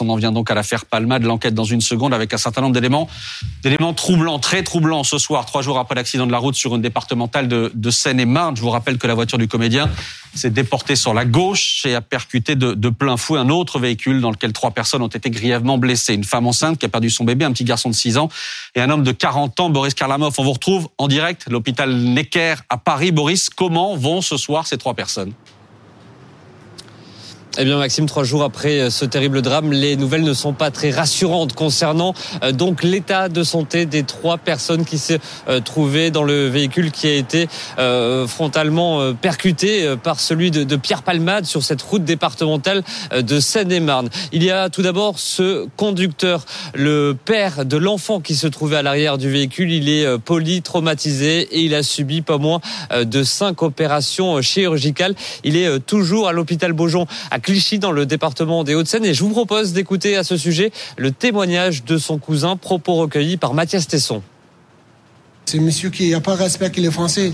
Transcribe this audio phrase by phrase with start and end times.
[0.00, 2.72] On en vient donc à l'affaire Palmade, l'enquête dans une seconde avec un certain nombre
[2.72, 3.08] d'éléments,
[3.62, 6.80] d'éléments troublants, très troublants ce soir, trois jours après l'accident de la route sur une
[6.80, 8.56] départementale de, de Seine-et-Marne.
[8.56, 9.90] Je vous rappelle que la voiture du comédien
[10.34, 14.22] s'est déportée sur la gauche et a percuté de, de, plein fouet un autre véhicule
[14.22, 16.14] dans lequel trois personnes ont été grièvement blessées.
[16.14, 18.30] Une femme enceinte qui a perdu son bébé, un petit garçon de 6 ans
[18.74, 20.34] et un homme de 40 ans, Boris Karlamov.
[20.38, 23.12] On vous retrouve en direct, l'hôpital Necker à Paris.
[23.12, 25.34] Boris, comment vont ce soir ces trois personnes?
[27.58, 30.70] Eh bien Maxime, trois jours après euh, ce terrible drame, les nouvelles ne sont pas
[30.70, 35.14] très rassurantes concernant euh, donc l'état de santé des trois personnes qui se
[35.48, 37.48] euh, trouvaient dans le véhicule qui a été
[38.26, 42.82] frontalement percuté par celui de, Pierre Palmade sur cette route départementale
[43.16, 44.08] de Seine-et-Marne.
[44.32, 48.82] Il y a tout d'abord ce conducteur, le père de l'enfant qui se trouvait à
[48.82, 49.72] l'arrière du véhicule.
[49.72, 52.60] Il est polytraumatisé et il a subi pas moins
[53.00, 55.14] de cinq opérations chirurgicales.
[55.44, 57.06] Il est toujours à l'hôpital Beaujon
[57.42, 61.10] Clichy dans le département des Hauts-de-Seine et je vous propose d'écouter à ce sujet le
[61.10, 64.22] témoignage de son cousin, propos recueillis par Mathias Tesson.
[65.44, 67.32] C'est monsieur qui n'a pas respecté les Français.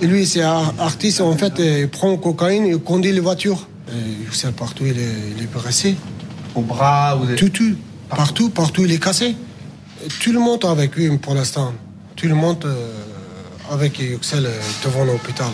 [0.00, 3.68] Et lui, c'est artiste, en fait, il prend cocaïne, il conduit les voitures.
[3.88, 5.96] vous savez, partout, il est, il est
[6.54, 7.38] Au bras, vous êtes...
[7.38, 7.76] Tout, tout.
[8.10, 9.34] Partout, partout, il est cassé.
[10.20, 11.72] Tout le monde avec lui pour l'instant.
[12.16, 12.92] Tout le monde euh,
[13.70, 14.16] avec euh,
[14.84, 15.48] devant l'hôpital.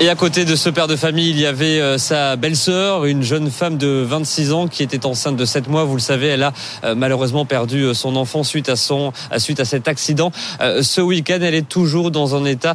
[0.00, 3.22] Et à côté de ce père de famille, il y avait euh, sa belle-sœur, une
[3.22, 5.84] jeune femme de 26 ans qui était enceinte de 7 mois.
[5.84, 9.60] Vous le savez, elle a euh, malheureusement perdu euh, son enfant suite à son suite
[9.60, 10.32] à cet accident.
[10.60, 12.74] Ce week-end, elle est toujours dans un état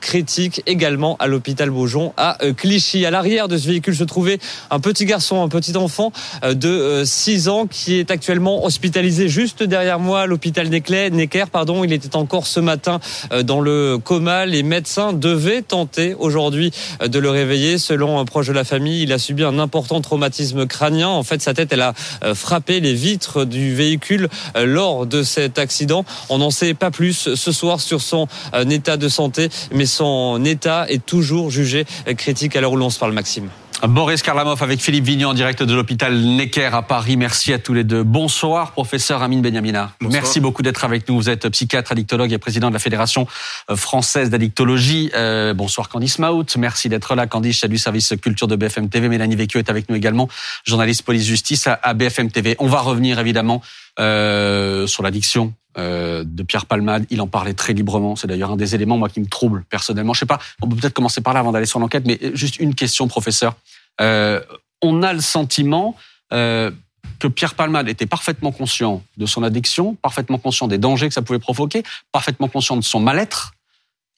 [0.00, 3.04] critique, également à l'hôpital Beaujon à Clichy.
[3.06, 4.38] À l'arrière de ce véhicule se trouvait
[4.70, 9.98] un petit garçon, un petit enfant de 6 ans qui est actuellement hospitalisé juste derrière
[9.98, 11.44] moi à l'hôpital Necker.
[11.50, 13.00] Pardon, il était encore ce matin
[13.44, 14.46] dans le coma.
[14.46, 16.57] Les médecins devaient tenter aujourd'hui
[17.00, 17.78] de le réveiller.
[17.78, 21.08] Selon un proche de la famille, il a subi un important traumatisme crânien.
[21.08, 25.22] En fait, sa tête, elle a euh, frappé les vitres du véhicule euh, lors de
[25.22, 26.04] cet accident.
[26.28, 30.44] On n'en sait pas plus ce soir sur son euh, état de santé, mais son
[30.44, 31.84] état est toujours jugé
[32.16, 33.48] critique à l'heure où l'on se parle, Maxime.
[33.86, 37.16] Boris Karlamov avec Philippe Vignon en direct de l'hôpital Necker à Paris.
[37.16, 38.02] Merci à tous les deux.
[38.02, 39.92] Bonsoir, professeur Amine Benyamina.
[40.00, 41.14] Merci beaucoup d'être avec nous.
[41.14, 43.28] Vous êtes psychiatre, addictologue et président de la Fédération
[43.70, 45.10] euh, française d'addictologie.
[45.14, 46.56] Euh, bonsoir Candice Maut.
[46.56, 47.28] Merci d'être là.
[47.28, 49.08] Candice, chef du service culture de BFM TV.
[49.08, 50.28] Mélanie Vecchio est avec nous également,
[50.66, 52.56] journaliste police-justice à BFM TV.
[52.58, 53.62] On va revenir évidemment
[54.00, 57.06] euh, sur l'addiction euh, de Pierre Palmade.
[57.10, 58.16] Il en parlait très librement.
[58.16, 60.12] C'est d'ailleurs un des éléments moi qui me trouble personnellement.
[60.12, 60.40] Je sais pas.
[60.60, 63.54] On peut peut-être commencer par là avant d'aller sur l'enquête, mais juste une question, professeur.
[64.00, 64.40] Euh,
[64.82, 65.94] on a le sentiment
[66.32, 66.70] euh,
[67.18, 71.22] que Pierre Palmade était parfaitement conscient de son addiction, parfaitement conscient des dangers que ça
[71.22, 73.52] pouvait provoquer, parfaitement conscient de son mal-être,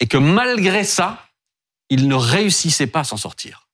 [0.01, 1.27] et que malgré ça,
[1.91, 3.67] il ne réussissait pas à s'en sortir.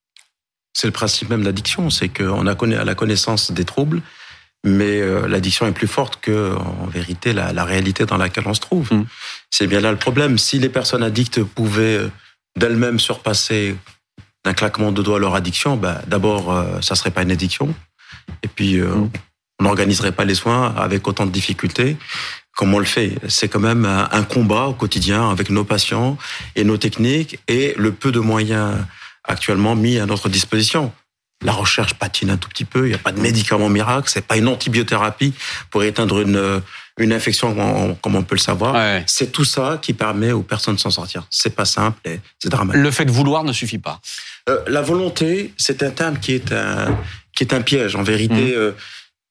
[0.72, 4.02] C'est le principe même de l'addiction, c'est qu'on a la connaissance des troubles,
[4.64, 8.54] mais euh, l'addiction est plus forte que, en vérité, la, la, réalité dans laquelle on
[8.54, 8.92] se trouve.
[8.92, 9.06] Mm.
[9.50, 10.38] C'est bien là le problème.
[10.38, 12.10] Si les personnes addictes pouvaient euh,
[12.56, 13.76] d'elles-mêmes surpasser
[14.44, 17.74] d'un claquement de doigts leur addiction, bah, d'abord, euh, ça serait pas une addiction.
[18.42, 19.10] Et puis, mm.
[19.60, 21.96] on n'organiserait pas les soins avec autant de difficultés
[22.56, 23.18] comme on le fait.
[23.28, 26.16] C'est quand même un, un combat au quotidien avec nos patients
[26.54, 28.78] et nos techniques et le peu de moyens
[29.24, 30.90] actuellement mis à notre disposition.
[31.44, 32.86] La recherche patine un tout petit peu.
[32.86, 34.08] Il n'y a pas de médicament miracle.
[34.10, 35.34] C'est pas une antibiothérapie
[35.70, 36.62] pour éteindre une
[36.98, 39.02] une infection comme on peut le savoir.
[39.06, 41.26] C'est tout ça qui permet aux personnes de s'en sortir.
[41.30, 42.82] C'est pas simple et c'est dramatique.
[42.82, 44.00] Le fait de vouloir ne suffit pas.
[44.48, 46.98] Euh, la volonté, c'est un terme qui est un
[47.34, 47.96] qui est un piège.
[47.96, 48.58] En vérité, mmh.
[48.58, 48.72] euh,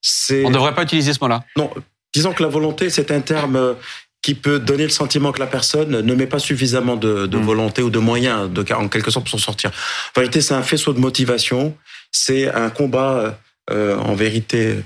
[0.01, 0.45] c'est.
[0.45, 1.43] On ne devrait pas utiliser ce mot-là.
[1.57, 1.71] Non.
[2.13, 3.73] Disons que la volonté, c'est un terme euh,
[4.21, 7.43] qui peut donner le sentiment que la personne ne met pas suffisamment de, de mmh.
[7.43, 9.71] volonté ou de moyens, de, en quelque sorte, pour s'en sortir.
[10.15, 11.75] En vérité, c'est un faisceau de motivation
[12.15, 13.37] c'est un combat
[13.71, 14.77] euh, en vérité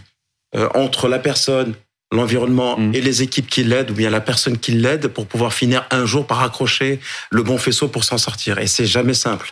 [0.56, 1.74] euh, entre la personne,
[2.12, 2.96] l'environnement mm.
[2.96, 6.06] et les équipes qui l'aident, ou bien la personne qui l'aide pour pouvoir finir un
[6.06, 8.58] jour par accrocher le bon faisceau pour s'en sortir.
[8.58, 9.52] Et c'est jamais simple.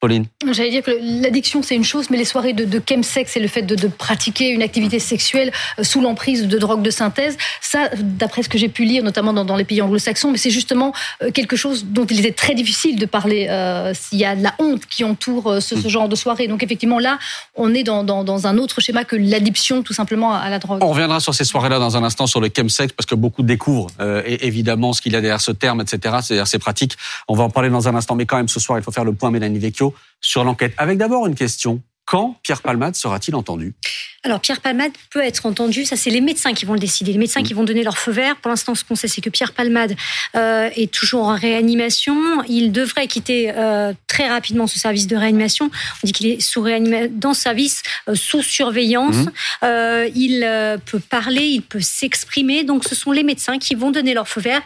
[0.00, 0.90] Pauline J'allais dire que
[1.22, 4.50] l'addiction, c'est une chose, mais les soirées de, de chemsex et le fait de, pratiquer
[4.50, 8.68] une activité sexuelle euh, sous l'emprise de drogues de synthèse, ça, d'après ce que j'ai
[8.68, 12.26] pu lire, notamment dans, les pays anglo-saxons, mais c'est justement euh, quelque chose dont il
[12.26, 15.74] est très difficile de parler euh, s'il y a de la honte qui entoure ce,
[15.74, 15.88] mm.
[15.88, 16.46] genre de soirée.
[16.46, 17.18] Donc effectivement, là,
[17.54, 20.84] on est dans, un autre schéma que l'addiction tout simplement à la drogue.
[20.84, 23.88] On reviendra sur ces soirées-là dans un instant, sur le chemsex, parce que beaucoup découvrent
[24.26, 26.96] évidemment ce qu'il y a derrière ce terme, etc., c'est-à-dire ces pratiques.
[27.28, 29.04] On va en parler dans un instant, mais quand même, ce soir, il faut faire
[29.04, 29.85] le point Mélanie Vecchio
[30.20, 30.74] sur l'enquête.
[30.78, 31.82] Avec d'abord une question.
[32.06, 33.74] Quand Pierre Palmade sera-t-il entendu?
[34.22, 37.18] Alors Pierre Palmade peut être entendu, ça c'est les médecins qui vont le décider, les
[37.18, 37.44] médecins mm.
[37.44, 38.36] qui vont donner leur feu vert.
[38.36, 39.96] Pour l'instant, ce qu'on sait, c'est que Pierre Palmade
[40.36, 42.42] euh, est toujours en réanimation.
[42.48, 45.68] Il devrait quitter euh, très rapidement ce service de réanimation.
[46.02, 46.64] On dit qu'il est sous
[47.10, 49.16] dans ce service euh, sous surveillance.
[49.16, 50.08] Mm.
[50.14, 52.62] il peut parler, il peut s'exprimer.
[52.62, 54.62] Donc ce sont les médecins qui vont donner leur feu vert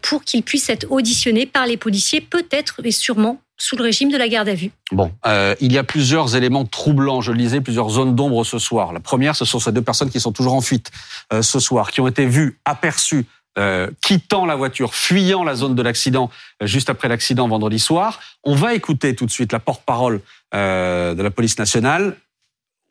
[0.00, 4.16] pour qu'il puisse être auditionné par les policiers, peut-être et sûrement sous le régime de
[4.16, 4.70] la garde à vue.
[4.92, 8.58] Bon, euh, il y a plusieurs éléments troublants, je le disais, plusieurs zones d'ombre ce
[8.58, 8.92] soir.
[8.92, 10.90] La première, ce sont ces deux personnes qui sont toujours en fuite
[11.32, 13.26] euh, ce soir, qui ont été vues, aperçues,
[13.58, 16.30] euh, quittant la voiture, fuyant la zone de l'accident
[16.62, 18.20] juste après l'accident vendredi soir.
[18.44, 20.20] On va écouter tout de suite la porte-parole
[20.52, 22.16] de la police nationale.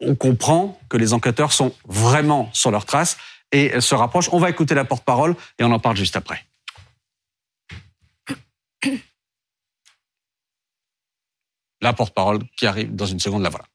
[0.02, 3.18] On comprend que les enquêteurs sont vraiment sur leur trace
[3.52, 4.30] et se rapprochent.
[4.32, 6.47] On va écouter la porte-parole et on en parle juste après.
[11.82, 13.66] La porte-parole qui arrive dans une seconde, la voilà.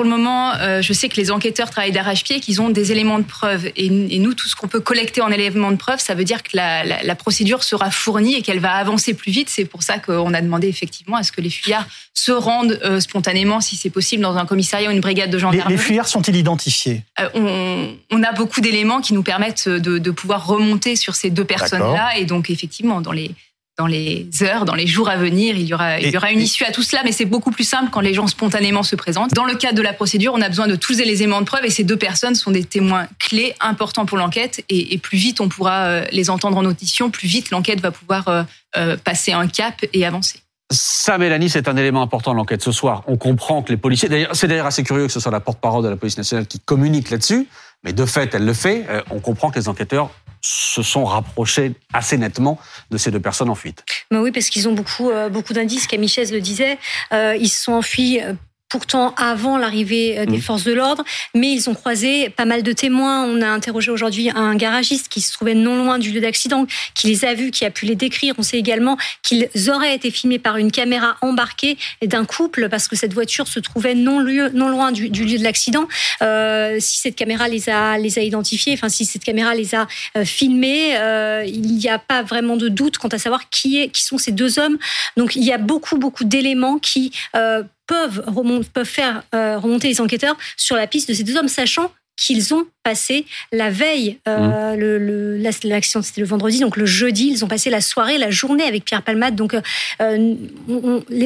[0.00, 3.18] Pour le moment, euh, je sais que les enquêteurs travaillent d'arrache-pied, qu'ils ont des éléments
[3.18, 3.70] de preuve.
[3.76, 6.56] Et, nous, tout ce qu'on peut collecter en éléments de preuve, ça veut dire que
[6.56, 9.50] la, procédure sera fournie et qu'elle va avancer plus vite.
[9.50, 12.98] C'est pour ça qu'on a demandé effectivement à ce que les fuyards se rendent euh,
[13.00, 15.74] spontanément, si c'est possible, dans un commissariat ou une brigade de gendarmerie.
[15.74, 17.02] Les, fuyards sont-ils identifiés?
[17.18, 21.44] Euh, on, a beaucoup d'éléments qui nous permettent de, de pouvoir remonter sur ces deux
[21.44, 22.16] personnes-là.
[22.16, 23.32] Et donc, effectivement, dans les
[23.80, 26.42] dans les heures, dans les jours à venir, il y aura, il y aura une
[26.42, 29.32] issue à tout cela, mais c'est beaucoup plus simple quand les gens spontanément se présentent.
[29.32, 31.64] Dans le cadre de la procédure, on a besoin de tous les éléments de preuve
[31.64, 35.48] et ces deux personnes sont des témoins clés, importants pour l'enquête et, plus vite on
[35.48, 38.42] pourra euh, les entendre en audition, plus vite l'enquête va pouvoir euh,
[38.76, 40.40] euh, passer un cap et avancer.
[40.70, 43.02] Ça, Mélanie, c'est un élément important de l'enquête ce soir.
[43.06, 45.82] On comprend que les policiers, d'ailleurs, c'est d'ailleurs assez curieux que ce soit la porte-parole
[45.82, 47.48] de la police nationale qui communique là-dessus,
[47.84, 48.86] mais de fait, elle le fait.
[49.10, 50.10] On comprend que les enquêteurs
[50.42, 52.58] se sont rapprochés assez nettement
[52.90, 53.84] de ces deux personnes en fuite.
[54.10, 55.86] Mais oui, parce qu'ils ont beaucoup, euh, beaucoup d'indices.
[55.86, 56.78] Camille Chaise le disait.
[57.12, 58.34] Euh, ils se sont enfuis euh,
[58.70, 60.42] pourtant avant l'arrivée euh, des mmh.
[60.42, 63.24] forces de l'ordre, mais ils ont croisé pas mal de témoins.
[63.24, 67.08] On a interrogé aujourd'hui un garagiste qui se trouvait non loin du lieu d'accident, qui
[67.08, 68.34] les a vus, qui a pu les décrire.
[68.38, 72.96] On sait également qu'ils auraient été filmés par une caméra embarquée d'un couple parce que
[72.96, 75.86] cette voiture se trouvait non, lieu, non loin du, lieu de l'accident.
[76.22, 79.86] Euh, si cette caméra les a, les a identifiés, enfin si cette caméra les a
[80.16, 83.88] euh, filmés, euh, il n'y a pas vraiment de doute quant à savoir qui, est,
[83.88, 84.78] qui sont ces deux hommes.
[85.16, 88.24] Donc il y a beaucoup, beaucoup d'éléments qui euh, peuvent,
[88.72, 92.54] peuvent faire euh, remonter les enquêteurs sur la piste de ces deux hommes, sachant qu'ils
[92.54, 94.78] ont passé la veille, euh, mmh.
[94.78, 98.84] le, c'était le vendredi, donc le jeudi, ils ont passé la soirée, la journée avec
[98.84, 99.34] Pierre Palmade.
[99.34, 100.34] Donc euh,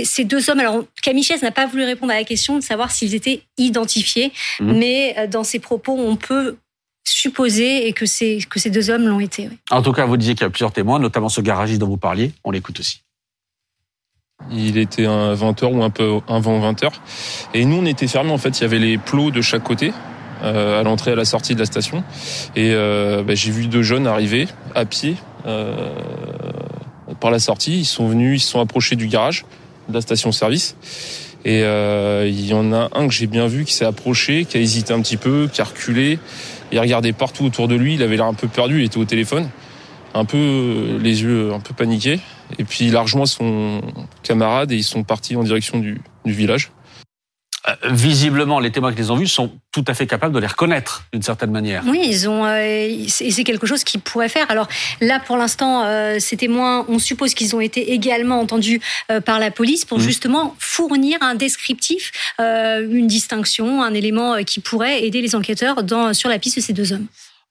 [0.05, 3.15] ces deux hommes, alors Camille n'a pas voulu répondre à la question de savoir s'ils
[3.15, 4.73] étaient identifiés, mmh.
[4.73, 6.57] mais dans ses propos, on peut
[7.07, 9.51] supposer et que ces deux hommes l'ont été.
[9.71, 11.99] En tout cas, vous disiez qu'il y a plusieurs témoins, notamment ce garagiste dont vous
[11.99, 12.33] parliez.
[12.45, 13.03] On l'écoute aussi.
[14.51, 16.91] Il était un 20h ou un peu avant 20h.
[17.55, 18.31] Et nous, on était fermés.
[18.31, 19.93] En fait, il y avait les plots de chaque côté,
[20.43, 22.05] euh, à l'entrée à la sortie de la station.
[22.55, 25.17] Et euh, bah, j'ai vu deux jeunes arriver à pied
[25.47, 25.75] euh,
[27.21, 27.79] par la sortie.
[27.79, 29.45] Ils sont venus, ils se sont approchés du garage
[29.89, 30.77] de la station-service.
[31.47, 34.61] Et il y en a un que j'ai bien vu qui s'est approché, qui a
[34.61, 36.19] hésité un petit peu, qui a reculé.
[36.73, 37.95] Il regardait partout autour de lui.
[37.95, 38.79] Il avait l'air un peu perdu.
[38.81, 39.51] Il était au téléphone,
[40.15, 42.19] un peu les yeux un peu paniqués.
[42.59, 43.81] Et puis il a rejoint son
[44.23, 46.71] camarade et ils sont partis en direction du, village.
[47.67, 50.47] Euh, visiblement, les témoins qui les ont vus sont tout à fait capables de les
[50.47, 51.83] reconnaître d'une certaine manière.
[51.87, 54.51] Oui, ils ont, euh, et c'est quelque chose qu'ils pourraient faire.
[54.51, 54.69] Alors
[55.01, 58.81] là, pour l'instant, euh, ces témoins, on suppose qu'ils ont été également entendus
[59.25, 60.03] par la police pour mmh.
[60.03, 66.29] justement fournir un descriptif, une distinction, un élément qui pourrait aider les enquêteurs dans, sur
[66.29, 67.07] la piste de ces deux hommes.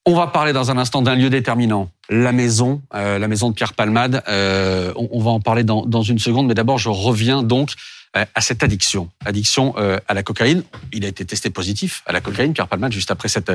[0.06, 3.56] On va parler dans un instant d'un lieu déterminant, la maison, euh, la maison de
[3.56, 4.22] Pierre Palmade.
[4.28, 7.72] Euh, on, va en parler dans, dans une seconde, mais d'abord je reviens donc
[8.18, 10.64] euh, à cette addiction, addiction à la cocaïne.
[10.92, 13.52] Il a été testé positif à la cocaïne, Pierre Palmade, juste après cette,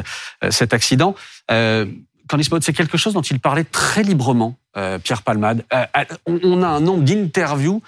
[0.49, 1.15] cet accident.
[1.51, 4.57] Maud, c'est quelque chose dont il parlait très librement,
[5.05, 5.65] Pierre Palmade.
[6.27, 7.83] on, a un nombre d'interviews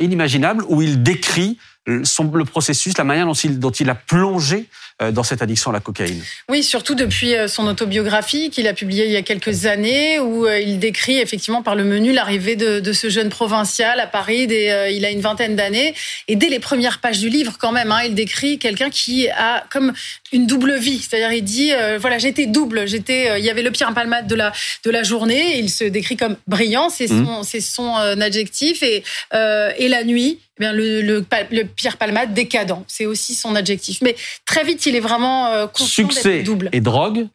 [0.00, 4.66] inimaginables où il décrit le processus, la manière dont il, dont il a plongé
[5.00, 6.22] euh, dans cette addiction à la cocaïne.
[6.48, 10.46] Oui, surtout depuis euh, son autobiographie qu'il a publiée il y a quelques années, où
[10.46, 14.46] euh, il décrit effectivement par le menu l'arrivée de, ce jeune provincial à Paris.
[14.46, 15.94] Dès, il a une vingtaine d'années.
[16.28, 19.64] Et dès les premières pages du livre, quand même, hein, il décrit quelqu'un qui a
[19.70, 19.92] comme
[20.32, 20.98] une double vie.
[20.98, 22.86] C'est-à-dire, il dit, voilà, j'étais double.
[22.86, 24.52] J'étais, il y avait le Pierre Palmade de la,
[24.84, 25.58] de la journée.
[25.58, 27.24] Il se décrit comme brillant, c'est mmh.
[27.24, 28.82] son, c'est son adjectif.
[28.82, 33.54] Et, et la nuit, eh bien, le, le, le, Pierre Palmade décadent, c'est aussi son
[33.54, 34.00] adjectif.
[34.02, 36.68] Mais très vite, il est vraiment euh, Succès double.
[36.72, 37.28] et drogue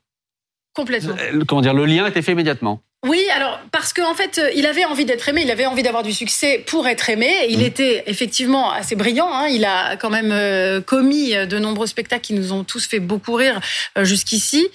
[0.74, 1.16] Complètement.
[1.48, 2.82] Comment dire, le lien était fait immédiatement.
[3.08, 6.04] Oui, alors parce qu'en en fait, il avait envie d'être aimé, il avait envie d'avoir
[6.04, 7.32] du succès pour être aimé.
[7.50, 7.64] Il mmh.
[7.64, 9.30] était effectivement assez brillant.
[9.32, 9.48] Hein.
[9.48, 13.60] Il a quand même commis de nombreux spectacles qui nous ont tous fait beaucoup rire
[14.02, 14.68] jusqu'ici.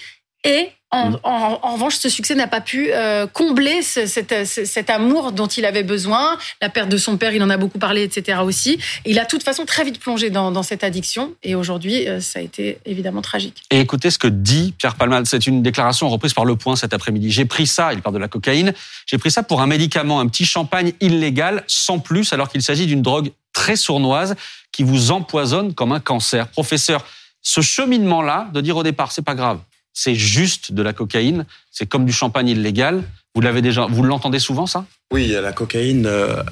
[0.45, 1.17] Et Mm.
[1.23, 6.37] En, revanche, ce succès n'a pas pu euh, combler cet, amour dont il avait besoin.
[6.61, 8.41] La perte de son père, il en a beaucoup parlé, etc.
[8.45, 8.79] aussi.
[9.07, 11.33] il a de toute façon très vite plongé dans, cette addiction.
[11.43, 13.63] Et aujourd'hui, euh, ça a été évidemment tragique.
[13.71, 15.27] Et écoutez ce que dit Pierre Palmade.
[15.27, 17.31] C'est une déclaration reprise par Le Point cet après-midi.
[17.31, 18.75] J'ai pris ça, il parle de la cocaïne,
[19.07, 22.87] j'ai pris ça pour un médicament, un petit champagne illégal, sans plus, alors qu'il s'agit
[22.87, 24.37] d'une drogue très sournoise
[24.73, 26.49] qui vous empoisonne comme un cancer.
[26.49, 27.05] Professeur,
[27.41, 29.59] ce cheminement-là, de dire au départ, c'est pas grave,
[29.93, 33.03] c'est juste de la cocaïne, c'est comme du champagne illégal.
[33.35, 34.87] Vous l'avez déjà, vous l'entendez souvent ça?
[35.13, 36.43] Oui, la cocaïne euh,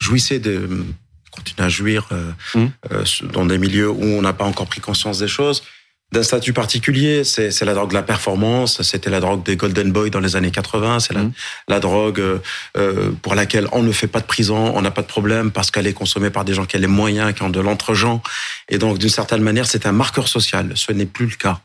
[0.00, 0.84] jouissait de
[1.30, 2.66] continue à jouir euh, mmh.
[2.92, 5.62] euh, dans des milieux où on n'a pas encore pris conscience des choses.
[6.12, 10.10] D'un statut particulier, c'est la drogue de la performance, c'était la drogue des Golden Boys
[10.10, 11.32] dans les années 80, c'est la, mmh.
[11.68, 12.22] la, drogue
[13.22, 15.86] pour laquelle on ne fait pas de prison, on n'a pas de problème parce qu'elle
[15.86, 18.22] est consommée par des gens qui ont les moyens, qui ont de l'entre-gens.
[18.68, 20.72] Et donc, d'une certaine manière, c'est un marqueur social.
[20.74, 21.62] Ce n'est plus le cas.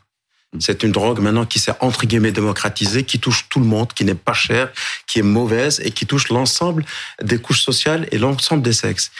[0.60, 4.04] C'est une drogue maintenant qui s'est entre guillemets démocratisée, qui touche tout le monde, qui
[4.04, 4.70] n'est pas chère,
[5.06, 6.84] qui est mauvaise et qui touche l'ensemble
[7.22, 9.10] des couches sociales et l'ensemble des sexes.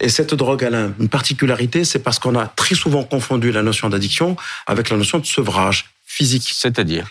[0.00, 3.62] Et cette drogue, elle a une particularité, c'est parce qu'on a très souvent confondu la
[3.62, 6.50] notion d'addiction avec la notion de sevrage physique.
[6.54, 7.08] C'est-à-dire?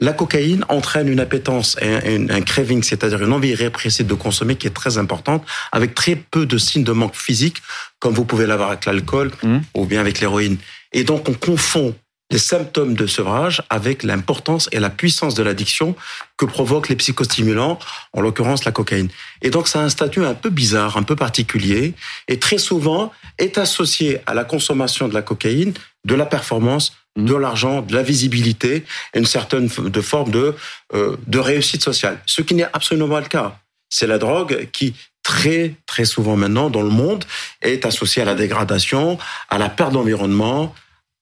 [0.00, 4.66] La cocaïne entraîne une appétence et un, craving, c'est-à-dire une envie irrépressible de consommer qui
[4.66, 7.58] est très importante, avec très peu de signes de manque physique,
[8.00, 9.58] comme vous pouvez l'avoir avec l'alcool mmh.
[9.74, 10.56] ou bien avec l'héroïne.
[10.92, 11.94] Et donc on confond
[12.30, 15.94] les symptômes de sevrage avec l'importance et la puissance de l'addiction
[16.36, 17.78] que provoquent les psychostimulants,
[18.12, 19.08] en l'occurrence la cocaïne.
[19.42, 21.94] Et donc ça a un statut un peu bizarre, un peu particulier,
[22.28, 27.24] et très souvent est associé à la consommation de la cocaïne de la performance, mmh.
[27.24, 30.54] de l'argent, de la visibilité, et une certaine de forme de,
[30.94, 32.20] euh, de réussite sociale.
[32.26, 33.58] Ce qui n'est absolument pas le cas.
[33.88, 37.24] C'est la drogue qui très très souvent maintenant dans le monde
[37.62, 40.74] est associée à la dégradation, à la perte d'environnement,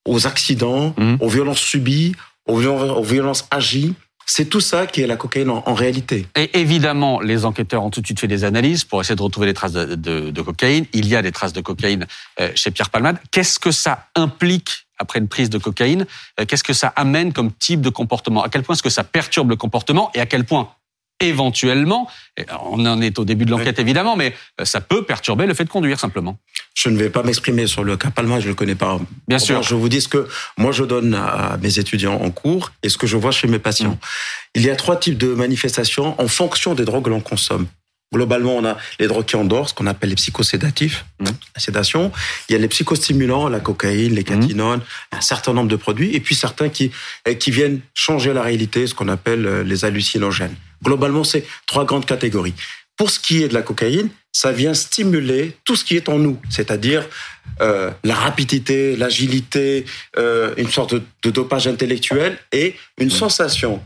[0.06, 1.16] aux accidents, mmh.
[1.20, 2.14] aux violences subies,
[2.46, 2.56] aux
[3.02, 3.94] violences, agies.
[4.24, 6.26] C'est tout ça qui est la cocaïne en, réalité.
[6.36, 9.48] Et évidemment, les enquêteurs ont tout de suite fait des analyses pour essayer de retrouver
[9.48, 10.86] des traces de, cocaïne.
[10.92, 12.06] Il y a des traces de cocaïne
[12.40, 13.18] euh, chez Pierre Palmade.
[13.32, 16.06] Qu'est-ce que ça implique après une prise de cocaïne?
[16.40, 18.44] Euh, Qu'est-ce que ça amène comme type de comportement?
[18.44, 20.10] À quel point est-ce que ça perturbe le comportement?
[20.14, 20.70] Et à quel point
[21.28, 22.08] éventuellement,
[22.70, 25.64] on en est au début de l'enquête évidemment, mais euh, ça peut perturber le fait
[25.64, 26.38] de conduire simplement.
[26.74, 28.98] Je ne vais pas m'exprimer sur le cas Palma, je ne le connais pas.
[29.28, 29.62] Bien sûr.
[29.62, 32.96] Je vous dis ce que moi je donne à mes étudiants en cours et ce
[32.96, 33.92] que je vois chez mes patients.
[33.92, 33.98] Mm.
[34.54, 37.66] Il y a trois types de manifestations en fonction des drogues que l'on consomme.
[38.12, 41.24] Globalement, on a les drogues qui endorment, ce qu'on appelle les psychosédatifs, mmh.
[41.24, 42.12] la sédation.
[42.48, 45.16] Il y a les psychostimulants, la cocaïne, les catinones, mmh.
[45.16, 46.90] un certain nombre de produits, et puis certains qui,
[47.24, 50.54] eh, qui viennent changer la réalité, ce qu'on appelle euh, les hallucinogènes.
[50.82, 52.54] Globalement, c'est trois grandes catégories.
[52.96, 56.18] Pour ce qui est de la cocaïne, ça vient stimuler tout ce qui est en
[56.18, 57.06] nous, c'est-à-dire
[57.60, 59.84] euh, la rapidité, l'agilité,
[60.18, 63.82] euh, une sorte de, de, dopage intellectuel et une sensation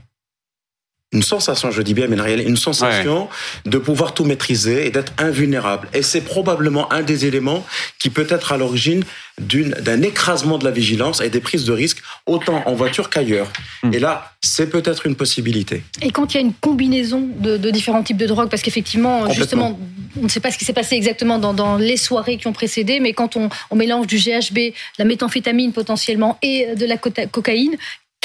[1.17, 3.29] une sensation, je dis bien, mais une, une sensation
[3.65, 5.89] de pouvoir tout maîtriser et d'être invulnérable.
[5.95, 7.65] Et c'est probablement un des éléments
[7.99, 9.03] qui peut être à l'origine
[9.39, 13.51] d'un écrasement de la vigilance et des prises de risques, autant en voiture qu'ailleurs.
[13.83, 13.95] Hmm.
[13.95, 15.83] Et là, c'est peut-être une possibilité.
[16.03, 19.79] Et quand il y a une combinaison de, différents types de drogues, parce qu'effectivement, justement,
[20.19, 23.01] on ne sait pas ce qui s'est passé exactement dans, les soirées qui ont précédé,
[23.01, 27.77] mais quand on, on mélange du GHB, la méthamphétamine potentiellement et de la cocaïne,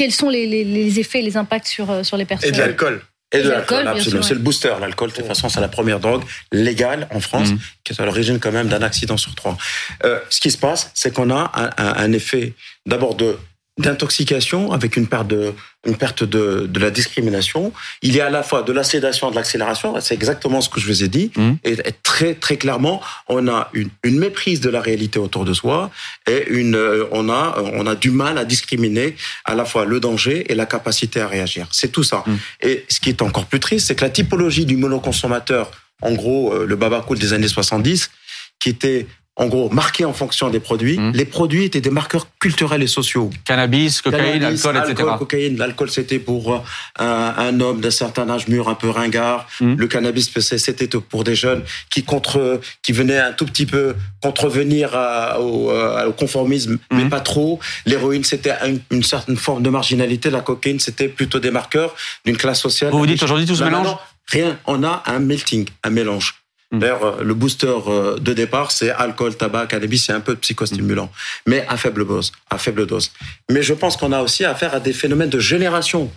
[0.02, 3.04] quels sont les, effets, les impacts sur, euh, sur les personnes Et de l'alcool.
[3.32, 4.24] Et de l'alcool, absolument.
[4.24, 4.74] C'est le booster.
[4.82, 7.60] L'alcool, de toute façon, c'est la première drogue légale en France, mmh.
[7.84, 9.56] qui est à l'origine quand même d'un accident sur trois.
[10.04, 12.54] Euh, ce qui se passe, c'est qu'on a un effet
[12.88, 13.38] d'abord de
[13.82, 15.54] d'intoxication avec une perte de
[15.86, 17.74] une perte de, de la discrimination.
[18.04, 20.00] Il y a à la fois de la sédation, de l'accélération.
[20.00, 21.32] C'est exactement ce que je vous ai dit.
[21.36, 21.54] Mmh.
[21.64, 25.90] Et, très très clairement, on a une, une, méprise de la réalité autour de soi
[26.30, 30.00] et une euh, on a on a du mal à discriminer à la fois le
[30.00, 31.68] danger et la capacité à réagir.
[31.72, 32.24] C'est tout ça.
[32.28, 32.36] Mmh.
[32.62, 35.72] Et ce qui est encore plus triste, c'est que la typologie du monoconsommateur,
[36.02, 38.12] en gros euh, le baba cool des années 70,
[38.60, 39.08] qui était
[39.42, 41.00] en gros, marqués en fonction des produits.
[41.00, 41.12] Mmh.
[41.16, 43.32] Les produits étaient des marqueurs culturels et sociaux.
[43.44, 44.94] Cannabis, cocaïne, alcool, etc.
[45.00, 45.58] Alcool, cocaïne.
[45.58, 46.60] L'alcool, c'était pour euh,
[47.00, 49.48] un, homme d'un certain âge mûr, un peu ringard.
[49.60, 49.74] Mmh.
[49.78, 54.92] Le cannabis, c'était pour des jeunes qui contre, qui venaient un tout petit peu contrevenir
[55.40, 57.10] au, au, conformisme, mais mmh.
[57.10, 57.60] pas trop.
[57.88, 58.54] L'héroïne, c'était
[58.92, 60.30] une, certaine forme de marginalité.
[60.30, 61.96] La cocaïne, c'était plutôt des marqueurs
[62.26, 62.92] d'une classe sociale.
[62.92, 63.88] Vous vous dites aujourd'hui tout se mélange
[64.28, 64.60] Rien.
[64.68, 66.41] On a un melting, un mélange.
[66.72, 66.80] Mm.
[66.80, 70.40] D'ailleurs, euh, le booster euh, de départ, c'est alcool, tabac, cannabis, c'est un peu de
[70.40, 71.10] psychostimulant, mm.
[71.48, 73.12] mais à faible dose, à faible dose.
[73.50, 76.12] Mais je pense qu'on a aussi affaire à des phénomènes de génération.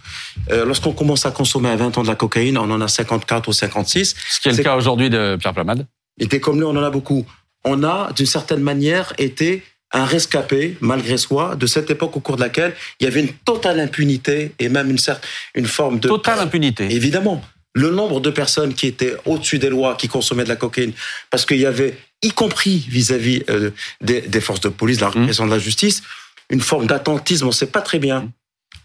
[0.51, 3.49] Euh, lorsqu'on commence à consommer à 20 ans de la cocaïne, on en a 54
[3.49, 4.15] ou 56.
[4.29, 5.87] Ce qui est, le cas aujourd'hui de Pierre Plamade.
[6.19, 7.27] Et des comme lui, on en a beaucoup.
[7.65, 12.37] On a, d'une certaine manière, été un rescapé, malgré soi, de cette époque au cours
[12.37, 16.09] de laquelle il y avait une totale impunité et même une certaine une forme de
[16.09, 16.93] totale impunité.
[16.93, 17.43] Évidemment,
[17.75, 20.93] le nombre de personnes qui étaient au-dessus des lois, qui consommaient de la cocaïne,
[21.31, 25.51] parce qu'il y avait, y compris vis-à-vis euh, des, forces de police, la répression de
[25.51, 26.03] la justice,
[26.51, 27.47] une forme d'attentisme.
[27.47, 28.31] On ne sait pas très bien.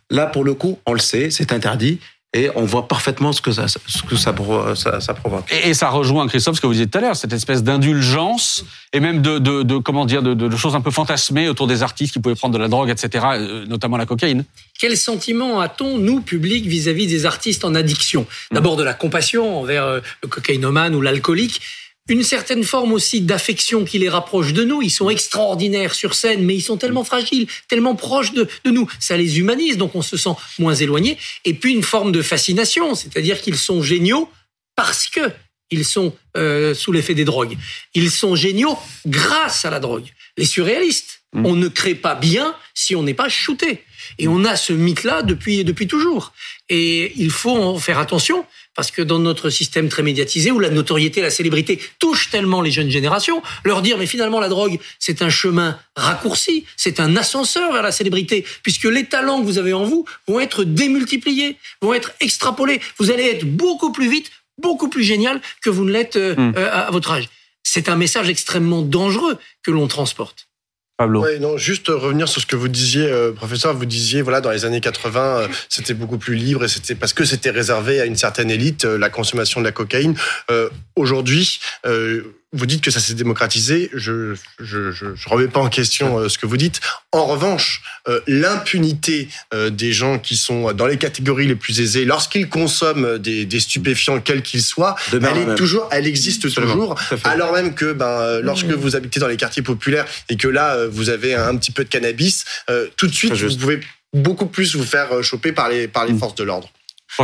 [0.10, 2.00] Là, pour le coup, on le sait, c'est interdit
[2.34, 4.34] et on voit parfaitement ce que ça, ce que ça,
[5.00, 5.52] ça, provoque.
[5.66, 9.00] Et, ça rejoint, Christophe, ce que vous disiez tout à l'heure, cette espèce d'indulgence et
[9.00, 12.14] même de, de, de, comment dire, de, de, choses un peu fantasmées autour des artistes
[12.14, 14.46] qui pouvaient prendre de la drogue, etc., euh, notamment la cocaïne.
[14.80, 18.28] Quel sentiment a-t-on, nous, public, vis-à-vis -vis des artistes en addiction?
[18.52, 21.62] D'abord de la compassion envers euh, le cocaïnomane ou l'alcoolique,
[22.10, 24.82] une certaine forme aussi d'affection qui les rapproche de nous.
[24.82, 28.90] Ils sont extraordinaires sur scène, mais ils sont tellement fragiles, tellement proches de, nous.
[29.00, 31.18] Ça les humanise, donc on se sent moins éloigné.
[31.46, 34.30] Et puis une forme de fascination, c'est-à-dire qu'ils sont géniaux
[34.76, 35.32] parce que
[35.72, 37.56] ils sont euh, sous l'effet des drogues.
[37.94, 40.08] Ils sont géniaux grâce à la drogue.
[40.36, 41.46] Les surréalistes, mmh.
[41.46, 43.84] on ne crée pas bien si on n'est pas shooté.
[44.18, 46.34] Et on a ce mythe-là depuis, depuis toujours.
[46.70, 48.46] Et il faut en faire attention
[48.80, 52.72] parce que dans notre système très médiatisé, où la notoriété, la célébrité touchent tellement les
[52.72, 57.74] jeunes générations, leur dire mais finalement la drogue, c'est un chemin raccourci, c'est un ascenseur
[57.74, 61.94] vers la célébrité, puisque les talents que vous avez en vous vont être démultipliés, vont
[61.94, 62.80] être extrapolés.
[63.00, 66.54] Vous allez être beaucoup plus vite, beaucoup plus génial que vous ne l'êtes euh, hmm.
[66.56, 67.28] euh, à votre âge.
[67.64, 70.49] C'est un message extrêmement dangereux que l'on transporte.
[71.00, 71.26] Pablo.
[71.40, 73.74] non, juste revenir sur ce que vous disiez, euh, professeur.
[73.74, 77.24] Vous disiez, voilà, dans les années 80, c'était beaucoup plus libre et c'était parce que
[77.24, 80.16] c'était réservé à une certaine élite, la consommation de la cocaïne.
[80.96, 81.62] Aujourd'hui,
[82.52, 83.90] vous dites que ça s'est démocratisé.
[83.94, 86.82] Je je, je je, remets pas en question euh, ce que vous dites.
[87.12, 92.06] En revanche, euh, l'impunité euh, des gens qui sont dans les catégories les plus aisées,
[92.06, 96.96] lorsqu'ils consomment des, des stupéfiants quels qu'ils soient, elle est toujours, elle existe toujours.
[97.24, 98.74] Alors même que ben lorsque mmh.
[98.74, 101.90] vous habitez dans les quartiers populaires et que là vous avez un, petit peu de
[101.90, 102.46] cannabis,
[102.96, 103.80] tout de suite vous pouvez
[104.14, 106.20] beaucoup plus vous faire choper par les par les mmh.
[106.20, 106.72] forces de l'ordre.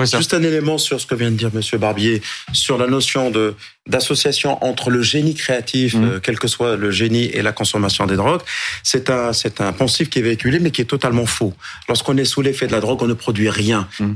[0.04, 2.22] Juste un élément sur ce que vient de dire Monsieur Barbier
[2.54, 3.56] sur la notion de
[3.88, 6.04] d'association entre le génie créatif, mmh.
[6.04, 8.42] euh, quel que soit le génie et la consommation des drogues.
[8.82, 11.54] C'est un c'est un poncif qui est véhiculé, mais qui est totalement faux.
[11.88, 13.88] Lorsqu'on est sous l'effet de la drogue, on ne produit rien.
[14.00, 14.14] Mmh.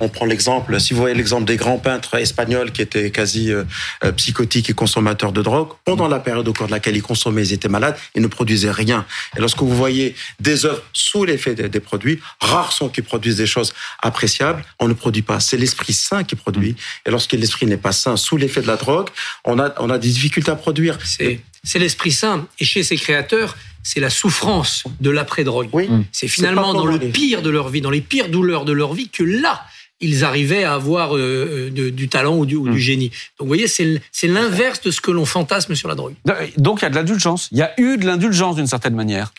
[0.00, 3.62] On prend l'exemple, si vous voyez l'exemple des grands peintres espagnols qui étaient quasi euh,
[4.04, 7.42] euh, psychotiques et consommateurs de drogue, pendant la période au cours de laquelle ils consommaient,
[7.42, 9.06] ils étaient malades, ils ne produisaient rien.
[9.36, 13.36] Et lorsque vous voyez des œuvres sous l'effet des, des, produits, rares sont qui produisent
[13.36, 15.40] des choses appréciables, on ne produit pas.
[15.40, 16.76] C'est l'esprit sain qui produit.
[17.06, 19.08] Et lorsque l'esprit n'est pas sain, sous l'effet de la drogue,
[19.44, 20.98] on a, on a des difficultés à produire.
[21.04, 22.46] C'est l'esprit sain.
[22.58, 25.68] Et chez ces créateurs, c'est la souffrance de l'après-drogue.
[25.72, 25.88] Oui.
[26.12, 29.08] C'est finalement dans le pire de leur vie, dans les pires douleurs de leur vie,
[29.08, 29.64] que là,
[30.00, 32.78] ils arrivaient à avoir euh, euh, du talent ou du, ou du, hmm.
[32.78, 33.08] génie.
[33.38, 36.14] Donc vous voyez, c'est l'inverse de ce que l'on fantasme sur la drogue.
[36.56, 37.48] Donc il y a de l'indulgence.
[37.50, 39.32] Il y a eu de l'indulgence d'une certaine manière.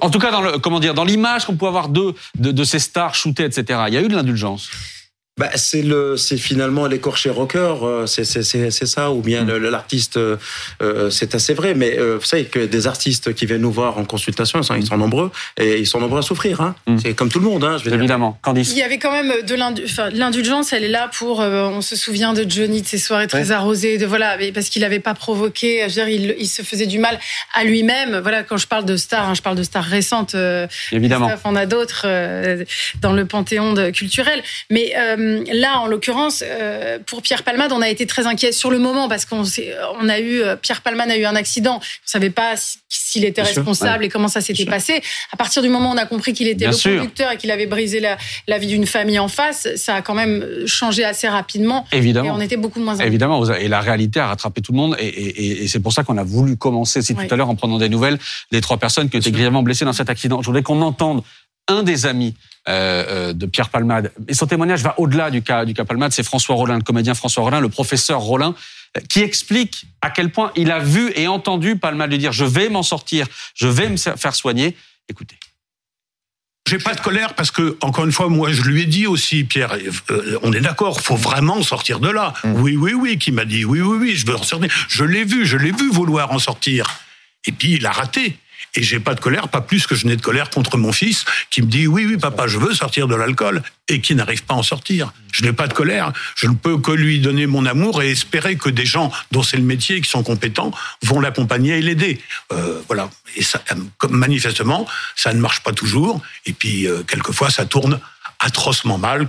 [0.00, 2.78] En tout cas, dans comment dire, dans l'image qu'on peut avoir de, de, de ces
[2.78, 3.80] stars shootées, etc.
[3.88, 4.70] Il y a eu de l'indulgence
[5.38, 9.56] bah, c'est le, c'est finalement l'écorché rocker, euh, c'est c'est c'est ça, ou bien mm.
[9.56, 10.36] l'artiste, euh,
[10.82, 11.72] euh, c'est assez vrai.
[11.74, 14.86] Mais vous savez que des artistes qui viennent nous voir en consultation, ils sont, ils
[14.86, 16.60] sont nombreux et ils sont nombreux à souffrir.
[16.60, 16.74] Hein.
[16.86, 16.98] Mm.
[16.98, 18.38] C'est comme tout le monde, hein, je veux Évidemment.
[18.42, 18.72] Candice.
[18.72, 19.54] Il y avait quand même de
[20.18, 20.74] l'indulgence.
[20.74, 21.38] Elle est là pour.
[21.38, 25.00] on se souvient de Johnny de ses soirées très arrosées, de voilà, parce qu'il n'avait
[25.00, 25.80] pas provoqué.
[25.80, 27.18] Je veux dire, il, il, se faisait du mal
[27.54, 28.18] à lui-même.
[28.18, 30.36] Voilà, quand je parle de stars, hein, je parle de stars récentes.
[30.90, 31.30] Évidemment.
[31.44, 32.06] On a d'autres
[33.00, 34.92] dans le panthéon culturel, mais
[35.22, 38.78] euh, là, en l'occurrence, euh, pour Pierre Palmade, on a été très inquiet sur le
[38.78, 39.42] moment parce qu'on
[40.00, 41.74] on a eu euh, Pierre Palmade a eu un accident.
[41.74, 42.54] On ne savait pas
[42.88, 45.00] s'il était responsable et comment ça s'était passé.
[45.32, 47.66] À partir du moment où on a compris qu'il était le conducteur et qu'il avait
[47.66, 51.86] brisé la, vie d'une famille en face, ça a quand même changé assez rapidement.
[51.92, 52.28] Évidemment.
[52.28, 53.06] Et on était beaucoup moins inquiets.
[53.06, 53.44] Évidemment.
[53.54, 54.96] Et la réalité a rattrapé tout le monde.
[54.98, 57.88] Et, c'est pour ça qu'on a voulu commencer, si tout à l'heure, en prenant des
[57.88, 58.18] nouvelles
[58.50, 60.42] des trois personnes qui ont été grièvement blessées dans cet accident.
[60.42, 61.22] Je voudrais qu'on entende
[61.68, 62.34] un des amis
[62.68, 64.12] euh, euh, de Pierre Palmade.
[64.28, 66.12] Et son témoignage va au-delà du cas, du cas Palmade.
[66.12, 68.54] C'est François Rollin, le comédien François Rollin, le professeur Rollin,
[68.96, 72.44] euh, qui explique à quel point il a vu et entendu Palmade lui dire je
[72.44, 74.76] vais m'en sortir, je vais me faire soigner.
[75.08, 75.36] Écoutez.
[76.68, 79.42] J'ai pas de colère parce que, encore une fois, moi, je lui ai dit aussi,
[79.42, 79.76] Pierre,
[80.42, 82.32] on est d'accord, faut vraiment sortir de là.
[82.44, 82.52] Mmh.
[82.60, 84.70] Oui, oui, oui, qui m'a dit, oui, oui, oui, je veux en sortir.
[84.88, 86.86] Je l'ai vu, je l'ai vu vouloir en sortir.
[87.44, 88.38] Et puis, il a raté.
[88.74, 91.24] Et j'ai pas de colère, pas plus que je n'ai de colère contre mon fils
[91.50, 94.54] qui me dit oui, oui, papa, je veux sortir de l'alcool et qui n'arrive pas
[94.54, 95.12] à en sortir.
[95.32, 96.12] Je n'ai pas de colère.
[96.36, 99.56] Je ne peux que lui donner mon amour et espérer que des gens dont c'est
[99.56, 102.20] le métier qui sont compétents vont l'accompagner et l'aider.
[102.52, 103.10] Euh, voilà.
[103.36, 103.62] Et ça,
[104.08, 106.22] manifestement, ça ne marche pas toujours.
[106.46, 108.00] Et puis, euh, quelquefois, ça tourne
[108.38, 109.28] atrocement mal.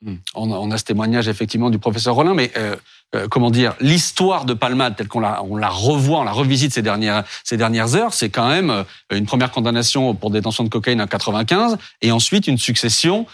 [0.00, 0.14] Hmm.
[0.36, 2.76] On a, ce témoignage effectivement du professeur Rollin, mais euh,
[3.16, 6.72] euh, comment dire, l'histoire de Palmade telle qu'on la, on la revoit, on la revisite
[6.72, 10.68] ces dernières, ces dernières heures, c'est quand même euh, une première condamnation pour détention de
[10.68, 13.26] cocaïne en 95 et ensuite une succession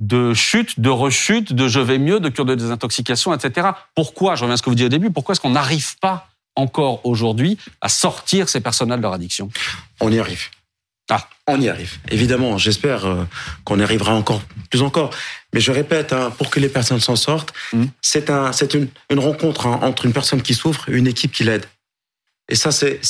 [0.00, 3.68] de chutes, de rechutes, de je vais mieux, de cure de désintoxication, etc.
[3.94, 6.28] Pourquoi, je reviens à ce que vous disiez au début, pourquoi est-ce qu'on n'arrive pas
[6.54, 9.50] encore aujourd'hui à sortir ces personnes de leur addiction?
[10.00, 10.44] On y arrive.
[11.10, 11.28] Ah.
[11.46, 11.98] On y arrive.
[12.08, 13.04] Évidemment, j'espère
[13.64, 15.10] qu'on y arrivera encore, plus encore.
[15.56, 17.84] Mais je répète, hein, pour que les personnes s'en sortent, mmh.
[18.02, 21.32] c'est un, c'est une, une rencontre hein, entre une personne qui souffre et une équipe
[21.32, 21.64] qui l'aide.
[22.50, 23.00] Et ça, c'est,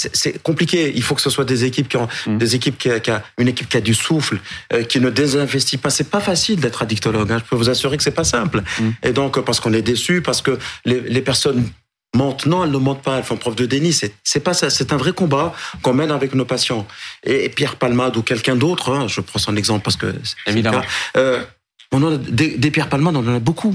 [0.44, 0.92] compliqué.
[0.94, 2.38] Il faut que ce soit des équipes qui ont, mmh.
[2.38, 4.38] des équipes qui, qui a, une équipe qui a du souffle,
[4.72, 5.90] euh, qui ne désinvestit pas.
[5.90, 7.32] C'est pas facile d'être addictologue.
[7.32, 7.42] Hein.
[7.44, 8.62] Je peux vous assurer que c'est pas simple.
[8.78, 8.90] Mmh.
[9.02, 11.68] Et donc, parce qu'on est déçu, parce que les, les personnes
[12.14, 12.46] mentent.
[12.46, 13.92] Non, elles ne mentent pas, elles font preuve de déni.
[13.92, 14.70] C'est pas ça.
[14.70, 16.86] C'est un vrai combat qu'on mène avec nos patients.
[17.24, 20.14] Et, Pierre Palmade ou quelqu'un d'autre, hein, je prends son exemple parce que
[20.46, 20.82] évidemment,
[21.16, 21.42] euh,
[21.92, 23.74] on a des, Pierre Palmade, on en a beaucoup.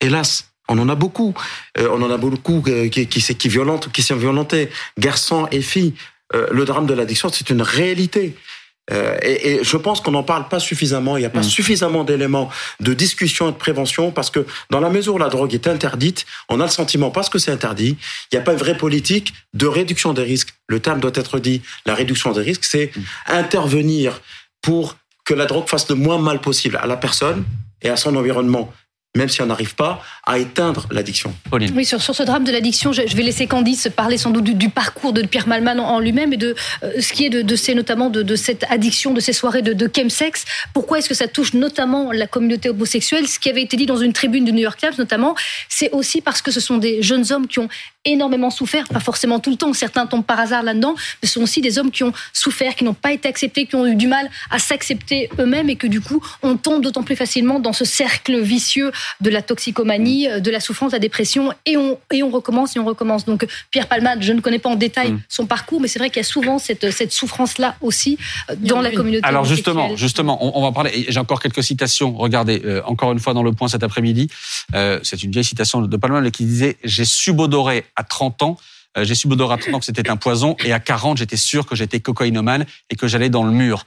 [0.00, 1.34] Hélas, on en a beaucoup.
[1.78, 5.62] Euh, on en a beaucoup euh, qui, qui, qui, violentent, qui sont violentés, garçons et
[5.62, 5.94] filles.
[6.32, 8.34] le drame de l'addiction, c'est une réalité.
[8.90, 11.16] Euh, et, et, je pense qu'on n'en parle pas suffisamment.
[11.16, 11.44] Il n'y a pas mm.
[11.44, 15.54] suffisamment d'éléments de discussion et de prévention parce que dans la mesure où la drogue
[15.54, 17.96] est interdite, on a le sentiment parce que c'est interdit,
[18.32, 20.54] il n'y a pas une vraie politique de réduction des risques.
[20.68, 21.62] Le terme doit être dit.
[21.86, 23.00] La réduction des risques, c'est mm.
[23.26, 24.20] intervenir
[24.62, 24.96] pour
[25.28, 27.44] que la drogue fasse le moins mal possible à la personne
[27.82, 28.72] et à son environnement
[29.16, 31.34] même si on n'arrive pas à éteindre l'addiction.
[31.52, 34.68] Oui, sur, sur, ce drame de l'addiction, je, vais laisser Candice parler sans doute du,
[34.68, 37.74] parcours de Pierre Malman en, lui-même et de euh, ce qui est de, de ces,
[37.74, 40.44] notamment de, de, cette addiction, de ces soirées de, de chemsex.
[40.72, 43.26] Pourquoi est-ce que ça touche notamment la communauté homosexuelle?
[43.26, 45.34] Ce qui avait été dit dans une tribune du New York Times notamment,
[45.68, 47.68] c'est aussi parce que ce sont des jeunes hommes qui ont
[48.12, 51.42] énormément souffert, pas forcément tout le temps, certains tombent par hasard là-dedans, mais ce sont
[51.42, 54.06] aussi des hommes qui ont souffert, qui n'ont pas été acceptés, qui ont eu du
[54.06, 57.84] mal à s'accepter eux-mêmes et que du coup, on tombe d'autant plus facilement dans ce
[57.84, 62.30] cercle vicieux de la toxicomanie, de la souffrance, de la dépression et on, et on
[62.30, 63.24] recommence et on recommence.
[63.24, 65.20] Donc Pierre Palmade, je ne connais pas en détail mm.
[65.28, 68.18] son parcours, mais c'est vrai qu'il y a souvent cette, cette souffrance-là aussi
[68.50, 69.24] euh, dans la communauté.
[69.24, 73.34] Alors justement, justement, on, va parler, j'ai encore quelques citations, regardez, euh, encore une fois
[73.34, 74.28] dans le point cet après-midi,
[74.74, 78.56] euh, c'est une vieille citation de Palmade qui disait «J'ai subodoré à 30 ans.
[78.96, 81.66] Euh, j'ai su à 30 ans que c'était un poison et à 40, j'étais sûr
[81.66, 83.84] que j'étais cocaïnomane et que j'allais dans le mur.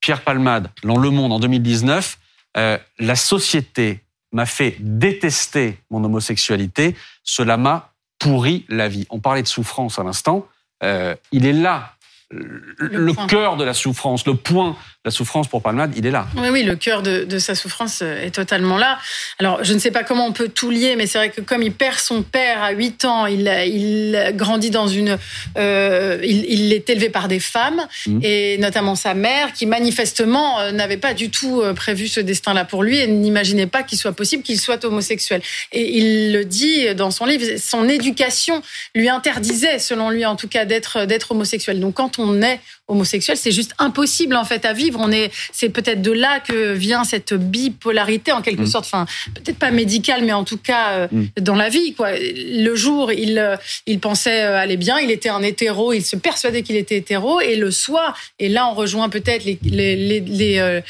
[0.00, 2.18] Pierre Palmade, dans Le Monde en 2019,
[2.56, 4.02] euh, la société
[4.32, 9.06] m'a fait détester mon homosexualité, cela m'a pourri la vie.
[9.10, 10.46] On parlait de souffrance à l'instant.
[10.82, 11.94] Euh, il est là
[12.32, 16.28] le, cœur de la souffrance, le point la souffrance pour Palmade, il est là.
[16.36, 18.98] Oui, oui, le cœur de, de, sa souffrance euh, est totalement là.
[19.40, 21.64] Alors, je ne sais pas comment on peut tout lier, mais c'est vrai que comme
[21.64, 25.18] il perd son père à 8 ans, il, il grandit dans une...
[25.58, 28.20] Euh, il, il, est élevé par des femmes, mmh.
[28.22, 32.84] et notamment sa mère, qui manifestement euh, n'avait pas du tout prévu ce destin-là pour
[32.84, 35.42] lui et n'imaginait pas qu'il soit possible qu'il soit homosexuel.
[35.72, 38.62] Et il le dit dans son livre, son éducation
[38.94, 41.80] lui interdisait, selon lui en tout cas, d'être homosexuel.
[41.80, 44.98] Donc quand on est homosexuel, c'est juste impossible en fait à vivre.
[45.00, 48.66] On est, c'est peut-être de là que vient cette bipolarité en quelque mm.
[48.66, 48.84] sorte.
[48.84, 51.26] Enfin, peut-être pas médicale, mais en tout cas euh, mm.
[51.40, 51.94] dans la vie.
[51.94, 52.10] Quoi.
[52.18, 56.16] Le jour, il, euh, il pensait euh, aller bien, il était un hétéro, il se
[56.16, 60.20] persuadait qu'il était hétéro, et le soir, et là on rejoint peut-être les les les,
[60.20, 60.80] les,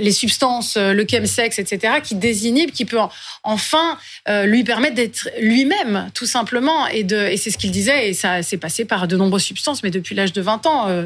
[0.00, 2.98] les substances, le chemsex, etc., qui désinhibent, qui peut
[3.42, 3.98] enfin
[4.44, 6.86] lui permettre d'être lui-même, tout simplement.
[6.88, 9.82] Et de, et c'est ce qu'il disait, et ça s'est passé par de nombreuses substances,
[9.82, 11.04] mais depuis l'âge de 20 ans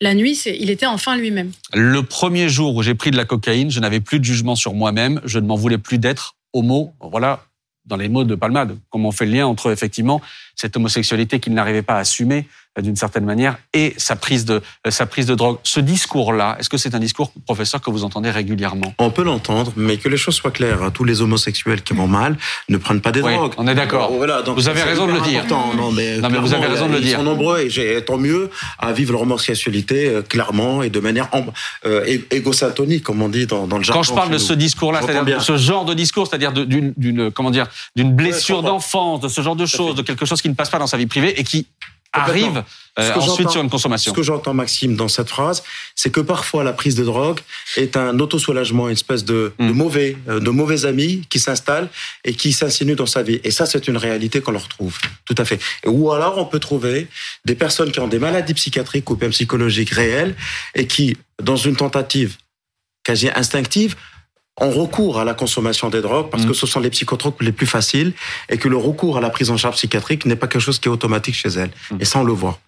[0.00, 1.52] la nuit, il était enfin lui-même.
[1.74, 4.74] Le premier jour où j'ai pris de la cocaïne, je n'avais plus de jugement sur
[4.74, 6.94] moi-même, je ne m'en voulais plus d'être homo.
[7.00, 7.44] Voilà,
[7.86, 10.20] dans les mots de Palmade, comment on fait le lien entre effectivement
[10.54, 12.46] cette homosexualité qu'il n'arrivait pas à assumer
[12.80, 15.58] d'une certaine manière et sa prise de euh, sa prise de drogue.
[15.64, 18.94] Ce discours-là, est-ce que c'est un discours, professeur, que vous entendez régulièrement?
[18.98, 20.82] On peut l'entendre, mais que les choses soient claires.
[20.82, 20.90] Hein.
[20.92, 22.36] Tous les homosexuels qui vont mal
[22.68, 23.54] ne prennent pas des drogues.
[23.56, 24.12] On est d'accord.
[24.12, 25.44] Voilà, vous avez raison de le dire.
[25.48, 27.10] Non, mais, vous avez raison de le dire.
[27.10, 31.28] Ils sont nombreux et tant mieux à vivre leur homosexualité euh, clairement et de manière
[31.86, 32.18] euh,
[33.02, 34.00] comme on dit dans, dans le jargon.
[34.00, 37.50] Quand je parle de ce discours-là, c'est-à-dire de ce genre de discours, c'est-à-dire d'une comment
[37.50, 40.70] dire d'une blessure d'enfance, de ce genre de choses, de quelque chose qui ne passe
[40.70, 41.66] pas dans sa vie privée et qui
[42.12, 42.62] arrive
[42.98, 44.10] euh, ensuite sur une consommation.
[44.10, 45.62] Ce que j'entends, Maxime, dans cette phrase,
[45.94, 47.40] c'est que parfois la prise de drogue
[47.76, 49.70] est un auto-soulagement, une espèce de, de, mm.
[49.72, 51.88] mauvais, euh, de mauvais amis qui s'installe
[52.24, 53.40] et qui s'insinue dans sa vie.
[53.44, 54.98] Et ça, c'est une réalité qu'on le retrouve.
[55.24, 55.60] Tout à fait.
[55.86, 57.08] Ou alors, on peut trouver
[57.44, 60.34] des personnes qui ont des maladies psychiatriques ou même psychologiques réelles
[60.74, 62.36] et qui, dans une tentative
[63.04, 63.96] quasi instinctive,
[64.58, 66.54] ont recours à la consommation des drogues parce que mm.
[66.54, 68.12] ce sont les psychotropes les plus faciles
[68.48, 70.88] et que le recours à la prise en charge psychiatrique n'est pas quelque chose qui
[70.88, 71.70] est automatique chez elles.
[71.90, 71.96] Mm.
[72.00, 72.58] Et ça, on le voit.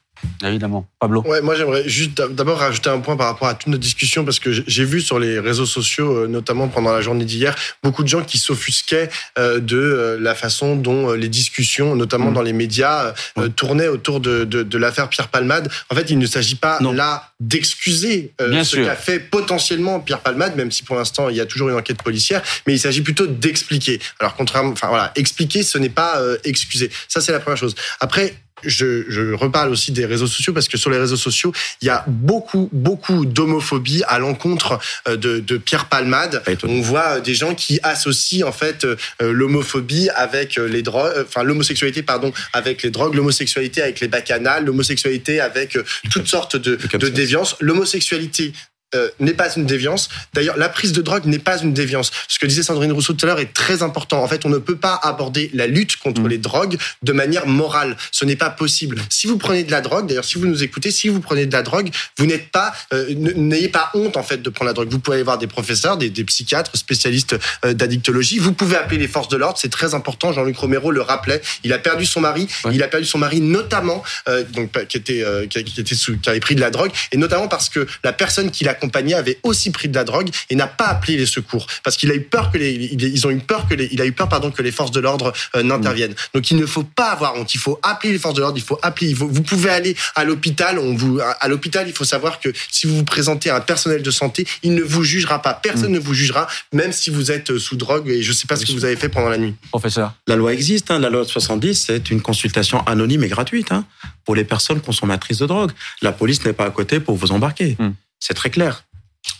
[0.44, 0.86] Évidemment.
[0.98, 4.24] Pablo Ouais, moi j'aimerais juste d'abord rajouter un point par rapport à toute notre discussion
[4.24, 8.02] parce que j'ai vu sur les réseaux sociaux, euh, notamment pendant la journée d'hier, beaucoup
[8.02, 9.08] de gens qui s'offusquaient
[9.38, 12.34] euh, de euh, la façon dont les discussions, notamment mmh.
[12.34, 13.14] dans les médias,
[13.56, 15.70] tournaient autour de, de, l'affaire Pierre Palmade.
[15.90, 20.70] En fait, il ne s'agit pas là d'excuser ce qu'a fait potentiellement Pierre Palmade, même
[20.70, 24.00] si pour l'instant il y a toujours une enquête policière, mais il s'agit plutôt d'expliquer.
[24.18, 26.90] Alors contrairement, enfin voilà, expliquer, ce n'est pas excuser.
[27.08, 27.74] Ça c'est la première chose.
[28.00, 31.86] Après, je, je, reparle aussi des réseaux sociaux parce que sur les réseaux sociaux, il
[31.86, 36.42] y a beaucoup, beaucoup d'homophobie à l'encontre euh, de, de, Pierre Palmade.
[36.64, 41.42] On voit euh, des gens qui associent en fait euh, l'homophobie avec les drogues, enfin
[41.42, 45.78] l'homosexualité pardon avec les drogues, l'homosexualité avec les bacchanales, l'homosexualité avec
[46.10, 48.52] toutes sortes de, de déviances, l'homosexualité
[48.94, 50.08] euh, n'est pas une déviance.
[50.34, 52.10] D'ailleurs, la prise de drogue n'est pas une déviance.
[52.28, 54.22] Ce que disait Sandrine Rousseau tout à l'heure est très important.
[54.22, 56.28] En fait, on ne peut pas aborder la lutte contre mm.
[56.28, 57.96] les drogues de manière morale.
[58.10, 59.00] Ce n'est pas possible.
[59.08, 61.52] Si vous prenez de la drogue, d'ailleurs, si vous nous écoutez, si vous prenez de
[61.52, 64.90] la drogue, vous n'êtes pas, euh, n'ayez pas honte en fait de prendre la drogue.
[64.90, 68.38] Vous pouvez aller voir des professeurs, des, des psychiatres, spécialistes euh, d'addictologie.
[68.38, 69.58] Vous pouvez appeler les forces de l'ordre.
[69.58, 70.32] C'est très important.
[70.32, 71.40] Jean-Luc Romero le rappelait.
[71.64, 72.46] Il a perdu son mari.
[72.70, 74.02] Il a perdu son mari notamment,
[74.50, 77.68] donc qui était, qui, était sous, qui avait pris de la drogue, et notamment parce
[77.68, 80.86] que la personne qui l'a accompagné avait aussi pris de la drogue et n'a pas
[80.86, 83.74] appelé les secours parce qu'il a eu peur que les, ils ont eu peur que
[83.74, 86.14] les, il a eu peur pardon que les forces de l'ordre euh, n'interviennent.
[86.34, 87.54] Donc il ne faut pas avoir honte.
[87.54, 88.58] Il faut appeler les forces de l'ordre.
[88.58, 89.14] Il faut appeler.
[89.14, 90.78] vous pouvez aller à l'hôpital.
[90.78, 91.86] On vous à l'hôpital.
[91.86, 94.82] Il faut savoir que si vous vous présentez à un personnel de santé, il ne
[94.82, 95.54] vous jugera pas.
[95.54, 95.94] Personne mm.
[95.94, 98.08] ne vous jugera, même si vous êtes sous drogue.
[98.08, 99.54] Et je ne sais pas ce que vous avez fait pendant la nuit.
[99.70, 100.14] Professeur.
[100.26, 100.90] La loi existe.
[100.90, 100.98] Hein.
[100.98, 103.84] la loi de 70, c'est une consultation anonyme et gratuite hein,
[104.24, 105.72] pour les personnes consommatrices de drogue.
[106.00, 107.76] La police n'est pas à côté pour vous embarquer.
[107.78, 107.90] Mm.
[108.24, 108.84] C'est très clair.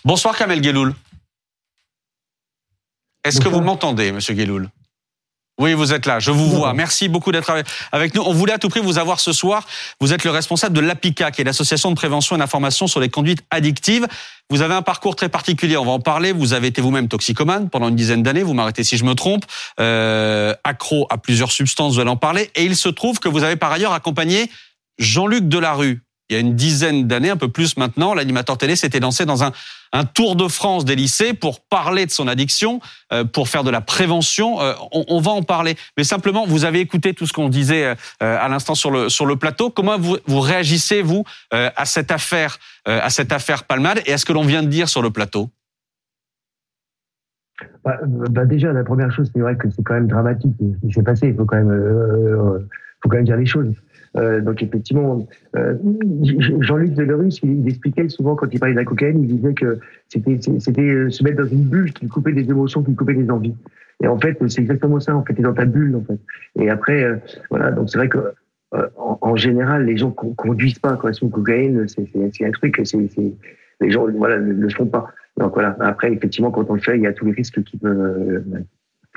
[0.05, 0.93] Bonsoir Kamel Gueloul.
[3.23, 4.71] Est-ce que vous m'entendez, Monsieur Gueloul?
[5.61, 6.75] Oui, vous êtes là, je vous vois.
[6.75, 8.23] Merci beaucoup d'être avec nous.
[8.23, 9.69] On voulait à tout prix vous avoir ce soir.
[10.01, 13.09] Vous êtes le responsable de l'APICA, qui est l'association de prévention et d'information sur les
[13.09, 14.09] conduites addictives.
[14.51, 16.33] Vous avez un parcours très particulier, on va en parler.
[16.33, 19.45] Vous avez été vous-même toxicomane pendant une dizaine d'années, vous m'arrêtez si je me trompe,
[19.79, 22.51] euh, accro à plusieurs substances, vous allez en parler.
[22.57, 24.51] Et il se trouve que vous avez par ailleurs accompagné
[24.99, 29.01] Jean-Luc Delarue, il y a une dizaine d'années, un peu plus maintenant, l'animateur télé s'était
[29.01, 29.53] lancé dans un,
[30.15, 32.81] tour de France des lycées pour parler de son addiction,
[33.13, 34.59] euh, pour faire de la prévention.
[34.63, 35.77] Euh, on, va en parler.
[35.99, 39.69] Mais simplement, vous avez écouté tout ce qu'on disait euh, à l'instant sur le, plateau.
[39.69, 44.01] Comment vous, réagissez, vous, à cette affaire, à cette affaire Palmade?
[44.07, 45.51] Et à ce que l'on vient de dire sur le plateau?
[47.85, 50.93] Bah, bah déjà, la première chose, c'est vrai que c'est quand même dramatique ce qui
[50.95, 51.29] s'est passé.
[51.29, 53.75] Il faut quand même dire les choses.
[54.17, 55.75] Euh, donc effectivement, euh,
[56.61, 60.83] Jean-Luc Delerus, il, expliquait souvent quand il parlait de la cocaïne, il disait que c'était
[60.83, 63.55] euh, se mettre dans une bulle qui coupait des émotions, qui coupait des envies.
[64.03, 65.17] Et en fait, c'est exactement ça.
[65.17, 66.19] En fait, t'es dans ta bulle, en fait.
[66.61, 67.17] Et après, euh,
[67.51, 67.71] voilà.
[67.71, 68.19] Donc c'est vrai que
[68.97, 71.13] en, général, les gens conduisent pas quoi.
[71.13, 72.81] Sous cocaïne, c'est un truc.
[72.85, 72.99] C'est
[73.81, 75.09] les gens, voilà, ne font pas.
[75.37, 75.77] Donc voilà.
[75.81, 78.43] Après, effectivement, quand on le fait, il y a tous les risques qui peuvent.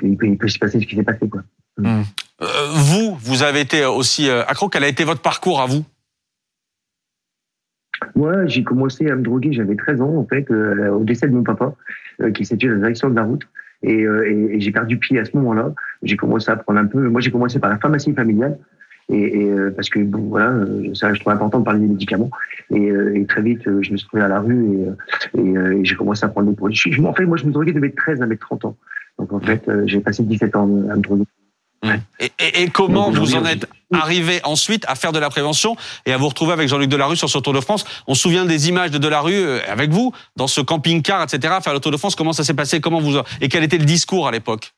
[0.02, 1.42] Il peut, il peut se passer ce qui s'est passé, quoi.
[1.78, 2.02] Mmh.
[2.42, 4.68] Euh, vous, vous avez été aussi euh, accro.
[4.68, 5.84] Quel a été votre parcours à vous?
[8.14, 11.32] Moi, j'ai commencé à me droguer, j'avais 13 ans, en fait, euh, au décès de
[11.32, 11.74] mon papa,
[12.34, 13.46] qui s'est tué dans la direction de la route.
[13.82, 15.72] Et, et, j'ai perdu pied à ce moment-là.
[16.02, 17.08] J'ai commencé à prendre un peu.
[17.08, 18.58] Moi, j'ai commencé par la pharmacie familiale.
[19.08, 20.52] Et, et parce que bon, voilà,
[20.94, 22.30] ça, je trouve important de parler des médicaments.
[22.70, 24.78] Et, et très vite, je me suis trouvé à la rue
[25.34, 26.76] et, et, j'ai commencé à prendre des produits.
[26.76, 28.76] Je, en fait, moi, je me droguais de mes 13 à mes 30 ans.
[29.26, 31.24] Donc en fait, j'ai passé 17 ans à me droguer.
[32.40, 36.28] Et, comment vous en êtes arrivé ensuite à faire de la prévention et à vous
[36.28, 37.84] retrouver avec Jean-Luc Delarue sur ce Tour de France?
[38.06, 41.54] On se souvient des images de Delarue euh, avec vous dans ce camping-car, etc.
[41.62, 42.16] Faire le Tour de France.
[42.16, 42.80] Comment ça s'est passé?
[42.80, 44.72] Comment vous et quel était le discours à l'époque?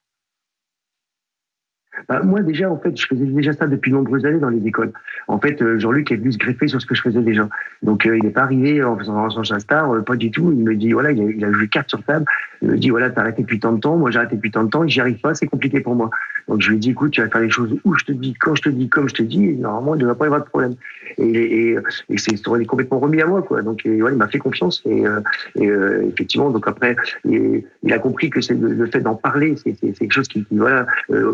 [2.08, 4.66] Bah, moi déjà, en fait, je faisais déjà ça depuis de nombreuses années dans les
[4.66, 4.92] écoles.
[5.26, 7.48] En fait, euh, Jean-Luc est venu se greffer sur ce que je faisais déjà.
[7.82, 10.52] Donc, euh, il n'est pas arrivé en faisant son star, pas du tout.
[10.52, 12.24] Il me dit, voilà, il a, il a joué carte sur table.
[12.62, 13.96] Il me dit, voilà, t'as arrêté depuis tant de temps.
[13.96, 14.86] Moi, j'ai arrêté depuis tant de temps.
[14.86, 16.10] J'y arrive pas, c'est compliqué pour moi.
[16.48, 18.34] Donc, je lui ai dit, écoute, tu vas faire les choses où je te dis,
[18.34, 19.38] quand je te dis, comme je te dis.
[19.38, 20.74] normalement, il ne devrait pas y avoir de problème.
[21.18, 23.62] Et, et, et c'est complètement remis à moi, quoi.
[23.62, 24.82] Donc, et, il m'a fait confiance.
[24.86, 25.20] Et, euh,
[25.56, 25.68] et
[26.08, 30.28] effectivement, donc après, il a compris que c'est le, fait d'en parler, c'est quelque chose
[30.28, 30.86] qui, voilà,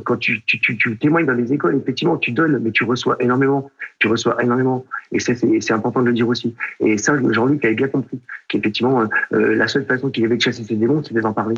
[0.04, 3.16] quand tu, tu, tu, tu témoignes dans les écoles, effectivement, tu donnes, mais tu reçois
[3.20, 3.70] énormément.
[4.04, 4.84] Tu reçois énormément.
[5.12, 6.54] Et c'est important de le dire aussi.
[6.78, 10.42] Et ça, Jean-Luc avait bien compris qu'effectivement, euh, euh, la seule façon qu'il avait de
[10.42, 11.54] chasser ses démons, c'était d'en parler.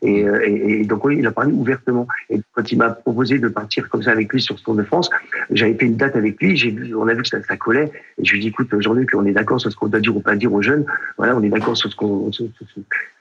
[0.00, 2.08] Et, euh, donc oui, il a parlé ouvertement.
[2.30, 4.82] Et quand il m'a proposé de partir comme ça avec lui sur ce Tour de
[4.82, 5.10] France,
[5.50, 6.54] j'avais fait une date avec lui.
[6.54, 7.92] Vu, on a vu que ça, ça collait.
[8.16, 10.16] Et je lui ai dit, écoute, Jean-Luc, on est d'accord sur ce qu'on doit dire
[10.16, 10.86] ou pas dire aux jeunes.
[11.18, 12.48] Voilà, on est d'accord sur ce qu'on sur,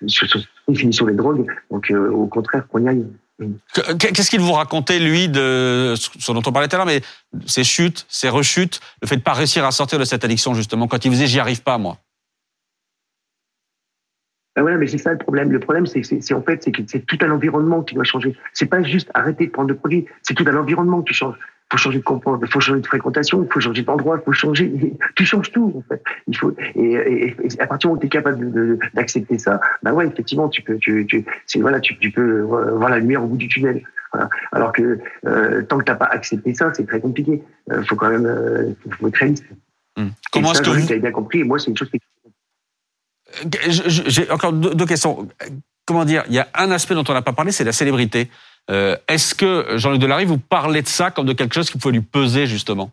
[0.07, 0.39] sur,
[0.93, 1.45] sur, des drogues.
[1.69, 3.05] Donc au contraire, qu'on y aille.
[3.99, 7.02] Qu'est-ce qu'il vous racontait, lui, de ce dont on parlait tout à l'heure, mais
[7.45, 10.88] ses chutes, ses rechutes, le fait de pas réussir à sortir de cette addiction, justement,
[10.88, 11.97] quand il vous disait j'y arrive pas, moi
[14.56, 15.54] ben voilà, mais c'est ça le problème.
[15.54, 18.36] Le problème, c'est c'est en fait, c'est que c'est tout un environnement qui doit changer.
[18.52, 21.36] C'est pas juste arrêter de prendre le produit, c'est tout un environnement qui change
[21.71, 24.73] faut changer de comportement, faut changer de fréquentation, il faut changer d'endroit, il faut changer,
[25.15, 26.03] tu changes tout en fait.
[26.27, 29.93] Il faut et, et, à partir du moment où tu es capable d'accepter ça, bah
[29.93, 33.27] ouais effectivement tu peux tu, tu c'est voilà tu, tu peux voir la lumière au
[33.27, 33.84] bout du tunnel.
[34.12, 34.29] Voilà.
[34.51, 37.43] Alors que euh, tant que t'as pas accepté ça, c'est très compliqué.
[37.71, 39.45] Euh, faut quand même euh, faut, être réaliste.
[39.97, 40.12] Hum.
[40.32, 41.99] Comment est-ce que vous avez bien compris et moi c'est une chose qui
[43.67, 45.27] j'ai encore deux questions.
[45.86, 46.23] Comment dire?
[46.27, 48.29] Il y a un aspect dont on n'a pas parlé, c'est la célébrité.
[48.69, 51.93] Euh, est-ce que Jean-Luc Delarue vous parlait de ça comme de quelque chose qui pouvait
[51.93, 52.91] lui peser justement?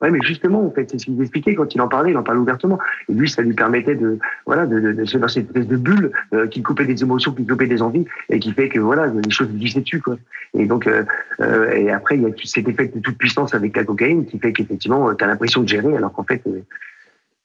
[0.00, 2.22] Oui, mais justement, en fait, c'est ce qu'il expliquait quand il en parlait, il en
[2.22, 2.78] parlait ouvertement.
[3.08, 5.76] Et lui, ça lui permettait de, voilà, de, de, de se dans cette espèce de
[5.76, 9.06] bulle euh, qui coupait des émotions, qui coupait des envies, et qui fait que voilà,
[9.06, 10.16] les choses lui glissaient dessus, quoi.
[10.54, 11.04] Et donc, euh,
[11.40, 14.38] euh, et après, il y a cet effet de toute puissance avec la cocaïne qui
[14.38, 16.42] fait qu'effectivement, tu as l'impression de gérer, alors qu'en fait,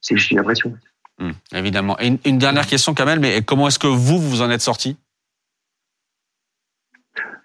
[0.02, 0.74] c'est juste une impression.
[1.20, 2.00] Hum, évidemment.
[2.00, 4.98] Et une, une, dernière question, Kamel, mais comment est-ce que vous vous en êtes sorti?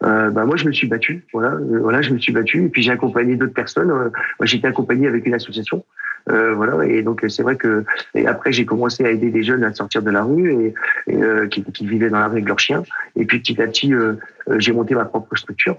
[0.04, 2.68] Euh, bah moi je me suis battu, voilà, euh, voilà, je me suis battu et
[2.68, 3.90] puis j'ai accompagné d'autres personnes.
[3.90, 5.84] Euh, moi j'étais accompagné avec une association,
[6.30, 7.84] euh, voilà, et donc c'est vrai que
[8.14, 10.74] et après j'ai commencé à aider des jeunes à sortir de la rue et,
[11.12, 12.84] et qui, qui, vivaient dans la rue avec leurs chiens.
[13.16, 13.92] Et puis petit à petit
[14.58, 15.76] j'ai monté ma propre structure.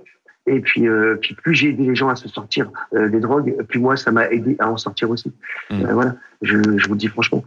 [0.48, 0.88] Et puis,
[1.22, 4.30] puis plus j'ai aidé les gens à se sortir des drogues, plus moi ça m'a
[4.30, 5.32] aidé à en sortir aussi.
[5.70, 5.84] Mmh.
[5.92, 7.44] voilà, je, je vous le dis franchement.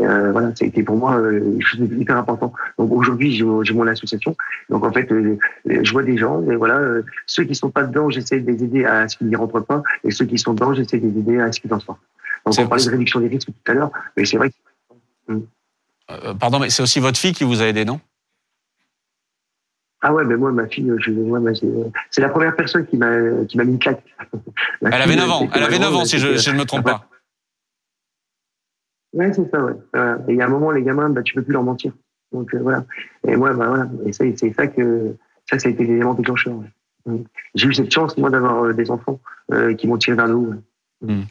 [0.00, 2.52] Euh, voilà, ça a été pour moi euh, hyper important.
[2.78, 4.36] Donc aujourd'hui, j'ai mon association.
[4.68, 7.84] Donc en fait, euh, je vois des gens, et voilà, euh, ceux qui sont pas
[7.84, 10.54] dedans, j'essaie de les aider à ce qu'ils n'y rentrent pas, et ceux qui sont
[10.54, 12.00] dedans, j'essaie de les aider à ce qu'ils en sortent.
[12.44, 14.50] Donc on parlait de réduction des risques tout à l'heure, mais c'est vrai.
[15.28, 15.32] Que...
[15.32, 16.38] Hmm.
[16.40, 18.00] pardon, mais c'est aussi votre fille qui vous a aidé, non?
[20.02, 21.40] Ah ouais, mais moi, ma fille, je, moi,
[22.10, 24.02] c'est la première personne qui m'a qui m'a mis une claque.
[24.82, 25.48] elle avait 9 ans.
[25.54, 27.08] Elle avait 9 ans, si je, je ne me trompe pas.
[29.14, 29.74] Ouais, c'est ça, ouais.
[30.28, 31.92] et il y a un moment, les gamins, bah, tu peux plus leur mentir.
[32.34, 32.84] Donc euh, voilà.
[33.26, 33.88] Et moi, bah, voilà.
[34.04, 35.16] Et c'est ça que
[35.48, 36.54] ça, ça a été l'élément déclencheur.
[37.06, 37.22] Ouais.
[37.54, 39.20] J'ai eu cette chance, moi, d'avoir euh, des enfants
[39.52, 40.54] euh, qui m'ont tiré vers le haut.
[41.02, 41.22] Mmh.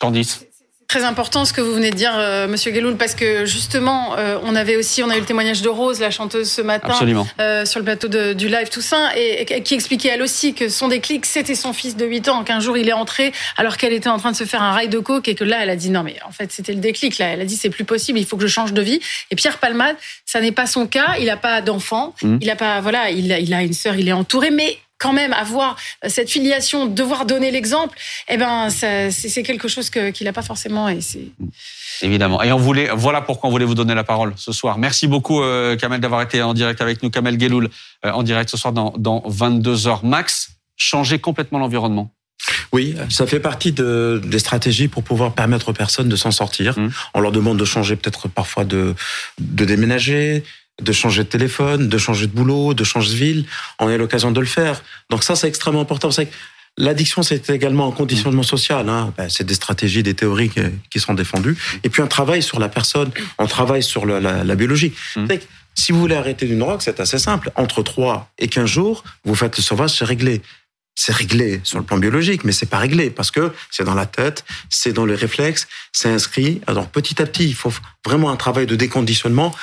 [0.00, 0.46] Candice
[0.90, 4.38] très important ce que vous venez de dire, euh, Monsieur Guéloul, parce que justement, euh,
[4.42, 6.92] on avait aussi, on a eu le témoignage de Rose, la chanteuse, ce matin,
[7.40, 10.68] euh, sur le plateau de, du live Toussaint, et, et, qui expliquait elle aussi que
[10.68, 13.92] son déclic, c'était son fils de 8 ans, qu'un jour il est entré alors qu'elle
[13.92, 15.76] était en train de se faire un rail de coke, et que là, elle a
[15.76, 17.18] dit non, mais en fait, c'était le déclic.
[17.18, 18.98] Là, elle a dit c'est plus possible, il faut que je change de vie.
[19.30, 19.94] Et Pierre Palmade,
[20.26, 22.38] ça n'est pas son cas, il n'a pas d'enfant, mmh.
[22.40, 25.12] il a pas, voilà, il a, il a une sœur, il est entouré, mais quand
[25.12, 30.42] même avoir cette filiation, devoir donner l'exemple, eh ben c'est quelque chose qu'il n'a pas
[30.42, 31.28] forcément et c'est
[32.02, 32.42] Évidemment.
[32.42, 34.78] Et on voulait, voilà pourquoi on voulait vous donner la parole ce soir.
[34.78, 37.10] Merci beaucoup, euh, Kamel, d'avoir été en direct avec nous.
[37.10, 37.68] Kamel Geloul,
[38.04, 40.04] euh, en direct ce soir dans, dans 22 heures.
[40.04, 42.10] Max, changer complètement l'environnement.
[42.72, 46.78] Oui, ça fait partie de, des stratégies pour pouvoir permettre aux personnes de s'en sortir.
[46.78, 46.90] Mmh.
[47.14, 48.94] On leur demande de changer peut-être parfois de,
[49.38, 50.42] de déménager,
[50.80, 53.44] de changer de téléphone, de changer de boulot, de changer de ville.
[53.78, 54.82] On a l'occasion de le faire.
[55.10, 56.10] Donc ça, c'est extrêmement important.
[56.10, 56.28] C'est
[56.76, 58.88] L'addiction, c'est également un conditionnement social.
[58.88, 59.12] Hein.
[59.16, 60.50] Ben, c'est des stratégies, des théories
[60.88, 61.56] qui, sont défendues.
[61.82, 64.92] Et puis, un travail sur la personne, on travaille sur la, la, biologie.
[65.16, 65.26] Mmh.
[65.74, 67.50] Si vous voulez arrêter d'une drogue, c'est assez simple.
[67.54, 70.42] Entre 3 et 15 jours, vous faites le sauvage, c'est réglé
[70.94, 74.06] c'est réglé sur le plan biologique, mais c'est pas réglé parce que c'est dans la
[74.06, 76.60] tête, c'est dans les réflexes, c'est inscrit.
[76.66, 77.72] Alors petit à petit, il faut
[78.04, 79.54] vraiment un travail de déconditionnement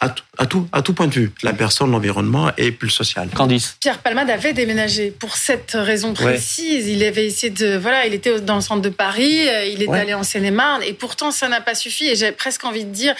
[0.00, 3.28] à, tout, à tout point de vue, la personne, l'environnement et plus le social.
[3.28, 3.76] Candice.
[3.80, 6.88] Pierre Palmade avait déménagé pour cette raison précise.
[6.88, 9.88] Il avait essayé de, voilà, il était dans le centre de Paris, euh, il est
[9.88, 12.08] allé en Seine-et-Marne, et pourtant ça n'a pas suffi.
[12.08, 13.14] Et j'ai presque envie de dire,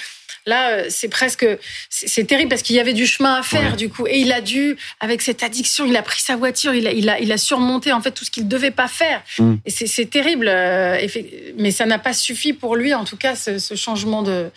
[0.46, 1.46] Là, euh, c'est presque,
[1.88, 4.40] c'est terrible parce qu'il y avait du chemin à faire du coup, et il a
[4.40, 7.38] dû, avec cette addiction, il a pris sa voiture, il a, il a, il a
[7.38, 9.22] surmonté en fait tout ce qu'il devait pas faire.
[9.38, 9.55] Mm.
[9.64, 10.98] Et c'est terrible, euh,
[11.59, 14.50] mais ça n'a pas suffi pour lui, en tout cas, ce, changement de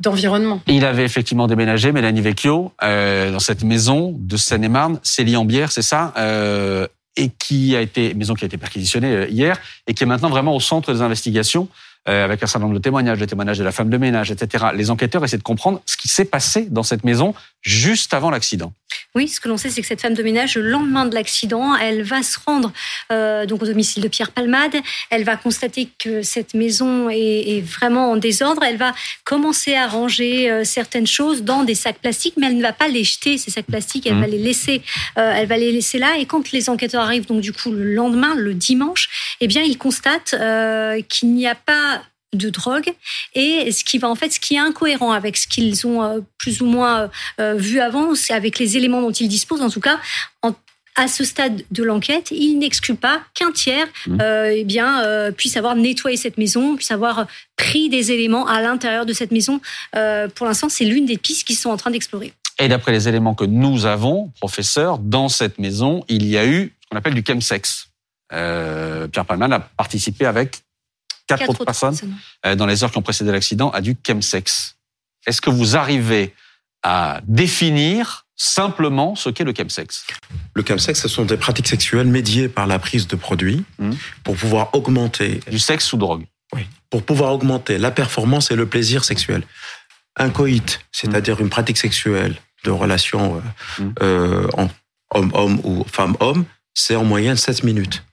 [0.00, 0.62] d'environnement.
[0.66, 5.70] il avait effectivement déménagé, Mélanie Vecchio, euh, dans cette maison de Seine-et-Marne, Célie en bière,
[5.70, 10.02] c'est ça, euh, et qui a été maison qui a été perquisitionnée hier et qui
[10.02, 11.68] est maintenant vraiment au centre des investigations.
[12.06, 14.66] Euh, avec un certain nombre de témoignages, les témoignages de la femme de ménage, etc.
[14.74, 18.74] Les enquêteurs essaient de comprendre ce qui s'est passé dans cette maison juste avant l'accident.
[19.14, 21.76] Oui, ce que l'on sait, c'est que cette femme de ménage, le lendemain de l'accident,
[21.76, 22.72] elle va se rendre
[23.12, 24.74] euh, donc au domicile de Pierre Palmade.
[25.08, 28.62] Elle va constater que cette maison est, vraiment en désordre.
[28.64, 28.92] Elle va
[29.24, 32.88] commencer à ranger euh, certaines choses dans des sacs plastiques, mais elle ne va pas
[32.88, 34.06] les jeter ces sacs plastiques.
[34.06, 34.20] Elle mmh.
[34.20, 34.82] va les laisser,
[35.16, 36.18] euh, elle va les laisser là.
[36.18, 39.78] Et quand les enquêteurs arrivent, donc du coup le lendemain, le dimanche, eh bien ils
[39.78, 40.34] constatent
[41.08, 41.93] qu'il n'y a pas
[42.34, 42.92] de drogue
[43.34, 46.20] et ce qui va en fait ce qui est incohérent avec ce qu'ils ont euh,
[46.38, 47.10] plus ou moins
[47.40, 49.98] euh, vu avant c'est avec les éléments dont ils disposent en tout cas
[50.96, 54.18] à ce stade de l'enquête, il n'exclut pas qu'un tiers mmh.
[54.20, 55.02] euh, eh bien,
[55.36, 57.26] puisse avoir nettoyé cette maison, puisse avoir
[57.56, 59.60] pris des éléments à l'intérieur de cette maison.
[60.36, 62.32] pour l'instant, c'est l'une des pistes qu'ils sont en train d'explorer.
[62.60, 66.72] Et d'après les éléments que nous avons, professeur, dans cette maison, il y a eu
[66.80, 67.88] ce qu'on appelle du chemsex.
[68.30, 70.63] Pierre Palman a participé avec
[71.26, 71.96] quatre, autres, personnes,
[72.46, 74.76] euh, dans les heures qui ont précédé l'accident à du chemsex.
[75.26, 76.34] Est-ce que vous arrivez
[76.82, 80.06] à définir simplement ce qu'est le chemsex?
[80.54, 83.92] Le chemsex, ce sont des pratiques sexuelles médiées par la prise de produits hmm.
[84.22, 85.40] pour pouvoir augmenter...
[85.50, 89.42] Du sexe ou drogue Oui, pour pouvoir augmenter la performance et le plaisir sexuel.
[90.16, 93.42] Un coït, c'est-à-dire une pratique sexuelle de relation
[93.80, 93.94] euh, hmm.
[94.02, 94.48] euh,
[95.10, 96.44] homme-homme ou femme-homme,
[96.74, 98.04] c'est en moyenne 7 minutes.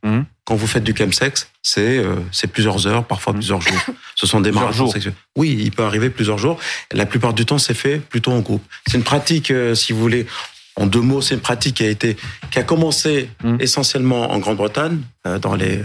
[0.52, 3.80] Quand vous faites du chemsex, c'est euh, c'est plusieurs heures, parfois plusieurs jours.
[4.16, 5.14] Ce sont des marathons sexuels.
[5.38, 6.60] Oui, il peut arriver plusieurs jours.
[6.91, 8.62] La plupart du temps, c'est fait plutôt en groupe.
[8.86, 10.28] C'est une pratique, euh, si vous voulez,
[10.76, 12.18] en deux mots, c'est une pratique qui a été
[12.52, 13.62] qui a commencé hmm.
[13.62, 15.82] essentiellement en Grande-Bretagne, euh, dans les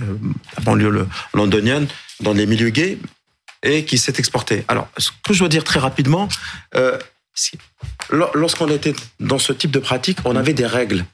[0.64, 1.86] banlieues londoniennes,
[2.18, 2.98] dans les milieux gays,
[3.62, 4.64] et qui s'est exportée.
[4.66, 6.28] Alors, ce que je dois dire très rapidement,
[6.74, 6.98] euh,
[8.34, 11.04] lorsqu'on était dans ce type de pratique, on avait des règles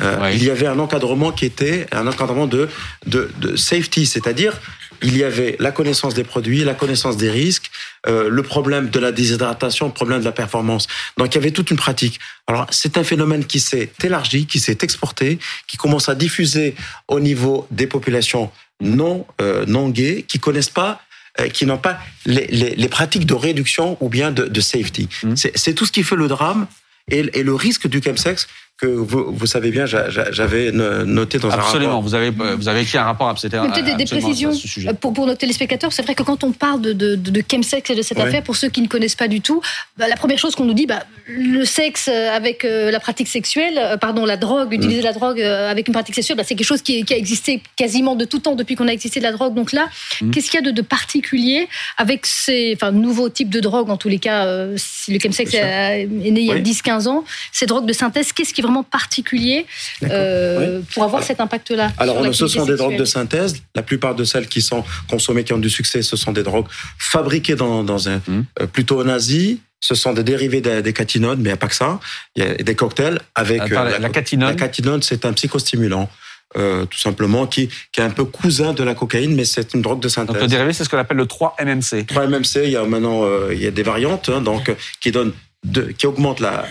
[0.00, 2.68] euh, il y avait un encadrement qui était un encadrement de,
[3.06, 4.58] de, de safety, c'est-à-dire
[5.02, 7.70] il y avait la connaissance des produits, la connaissance des risques,
[8.06, 10.86] euh, le problème de la déshydratation, le problème de la performance.
[11.16, 12.20] Donc il y avait toute une pratique.
[12.46, 16.74] Alors c'est un phénomène qui s'est élargi, qui s'est exporté, qui commence à diffuser
[17.08, 21.02] au niveau des populations non euh, non gays, qui connaissent pas
[21.38, 25.08] euh, qui n'ont pas les, les, les, pratiques de réduction ou bien de, de safety.
[25.22, 25.34] Mmh.
[25.36, 26.66] C'est tout ce qui fait le drame
[27.08, 28.48] et, et le risque du chemsex
[28.80, 31.66] que vous, vous savez bien, j'avais noté dans un rapport.
[31.66, 34.52] Absolument, vous avez, vous avez écrit un rapport, c'était Peut-être des, précisions
[35.00, 35.92] pour, pour nos téléspectateurs.
[35.92, 38.56] C'est vrai que quand on parle de, de, de chemsex et de cette affaire, pour
[38.56, 39.60] ceux qui ne connaissent pas du tout,
[39.96, 43.78] bah, la première chose qu'on nous dit, bah, le sexe avec euh, la pratique sexuelle,
[43.78, 45.04] euh, pardon, la drogue, utiliser mm.
[45.04, 47.62] la drogue euh, avec une pratique sexuelle, bah, c'est quelque chose qui, qui, a existé
[47.76, 49.54] quasiment de tout temps depuis qu'on a existé de la drogue.
[49.54, 49.88] Donc là,
[50.20, 50.30] mm.
[50.30, 53.96] qu'est-ce qu'il y a de, de, particulier avec ces enfin, nouveaux types de drogues, en
[53.96, 57.86] tous les cas, si le chemsex est né il y a 10-15 ans, ces drogues
[57.86, 59.66] de synthèse, qu'est-ce qui vraiment particulier
[60.04, 63.56] euh, pour avoir cet impact-là Alors, ce sont des drogues de synthèse.
[63.74, 66.68] La plupart de celles qui sont consommées, qui ont du succès, ce sont des drogues
[66.98, 68.44] fabriquées dans, dans un mmh.
[68.60, 69.60] euh, plutôt en Asie.
[69.80, 72.00] Ce sont des dérivés des, des catinones, mais il n'y a pas que ça.
[72.36, 74.50] Il y a des cocktails avec euh, la, la, catinone.
[74.50, 76.08] La catinone, c'est un psychostimulant.
[76.56, 79.82] Euh, tout simplement, qui, qui est un peu cousin de la cocaïne, mais c'est une
[79.82, 80.34] drogue de synthèse.
[80.34, 82.06] Donc le dérivé, c'est ce qu'on appelle le 3-MMC.
[82.06, 85.32] 3-MMC, il y a maintenant euh, il y a des variantes, hein, donc qui donnent
[85.64, 86.66] de, qui augmente la,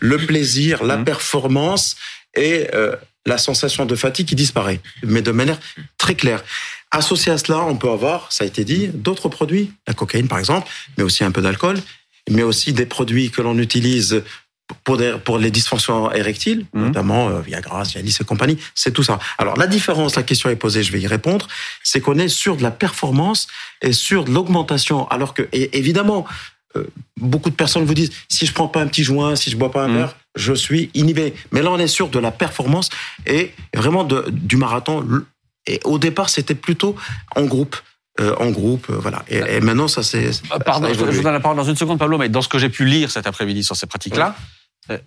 [0.00, 1.04] le plaisir, la mmh.
[1.04, 1.96] performance
[2.34, 2.94] et euh,
[3.26, 5.58] la sensation de fatigue qui disparaît, mais de manière
[5.98, 6.42] très claire.
[6.90, 10.38] Associé à cela, on peut avoir, ça a été dit, d'autres produits, la cocaïne par
[10.38, 11.78] exemple, mais aussi un peu d'alcool,
[12.30, 14.22] mais aussi des produits que l'on utilise
[14.84, 16.86] pour, des, pour les dysfonctions érectiles, mmh.
[16.86, 19.18] notamment euh, Viagra, Cialis et compagnie, c'est tout ça.
[19.36, 21.48] Alors la différence, la question est posée, je vais y répondre,
[21.82, 23.48] c'est qu'on est sur de la performance
[23.82, 26.26] et sur de l'augmentation, alors que et évidemment
[26.76, 26.84] euh,
[27.18, 29.72] beaucoup de personnes vous disent si je prends pas un petit joint, si je bois
[29.72, 29.96] pas un mmh.
[29.96, 31.34] verre, je suis inhibé.
[31.50, 32.90] Mais là, on est sûr de la performance
[33.26, 35.04] et vraiment de, du marathon.
[35.66, 36.94] Et au départ, c'était plutôt
[37.36, 37.76] en groupe.
[38.20, 39.24] Euh, en groupe, euh, voilà.
[39.28, 40.30] Et, maintenant, ça c'est.
[40.64, 42.68] Pardon, je vous donne la parole dans une seconde, Pablo, mais dans ce que j'ai
[42.68, 44.34] pu lire cet après-midi sur ces pratiques-là,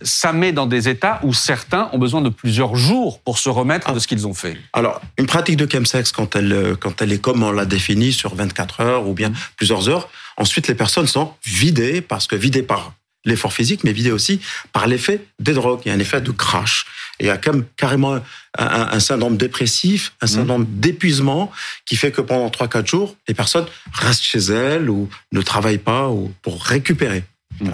[0.01, 3.91] ça met dans des états où certains ont besoin de plusieurs jours pour se remettre
[3.93, 4.55] de ce qu'ils ont fait.
[4.73, 8.33] Alors, une pratique de chemsex, quand elle, quand elle est comme on l'a définie, sur
[8.33, 9.35] 24 heures ou bien mmh.
[9.57, 10.07] plusieurs heures,
[10.37, 12.93] ensuite les personnes sont vidées, parce que vidées par
[13.25, 14.41] l'effort physique, mais vidées aussi
[14.73, 15.81] par l'effet des drogues.
[15.85, 16.85] Il y a un effet de crash.
[17.19, 18.21] il y a comme carrément un,
[18.57, 20.29] un, syndrome dépressif, un mmh.
[20.29, 21.51] syndrome d'épuisement
[21.85, 26.09] qui fait que pendant 3-4 jours, les personnes restent chez elles ou ne travaillent pas
[26.09, 27.23] ou pour récupérer.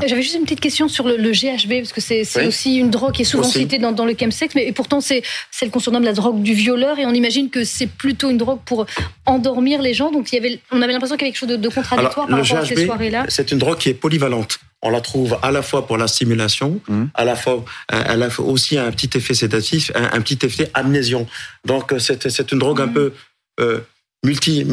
[0.06, 3.22] J'avais juste une petite question sur le, GHB, parce que c'est aussi une drogue qui
[3.22, 6.14] est souvent citée dans, dans, le chemsex, mais et pourtant c'est celle qu'on surnomme la
[6.14, 8.86] drogue du violeur, et on imagine que c'est plutôt une drogue pour
[9.26, 10.12] endormir les gens.
[10.12, 12.40] Donc il y avait, on avait l'impression qu'il y avait quelque chose de, contradictoire par
[12.40, 13.26] rapport à ces soirées-là.
[13.30, 14.60] C'est une drogue qui est polyvalente.
[14.82, 17.06] On la trouve à la fois pour la stimulation, mmh.
[17.16, 21.28] à la fois, elle a aussi un petit effet sédatif, un, petit effet amnésion.
[21.66, 22.94] Donc c'est une drogue un mmh.
[22.94, 23.14] peu
[23.60, 23.80] euh,
[24.24, 24.66] multi,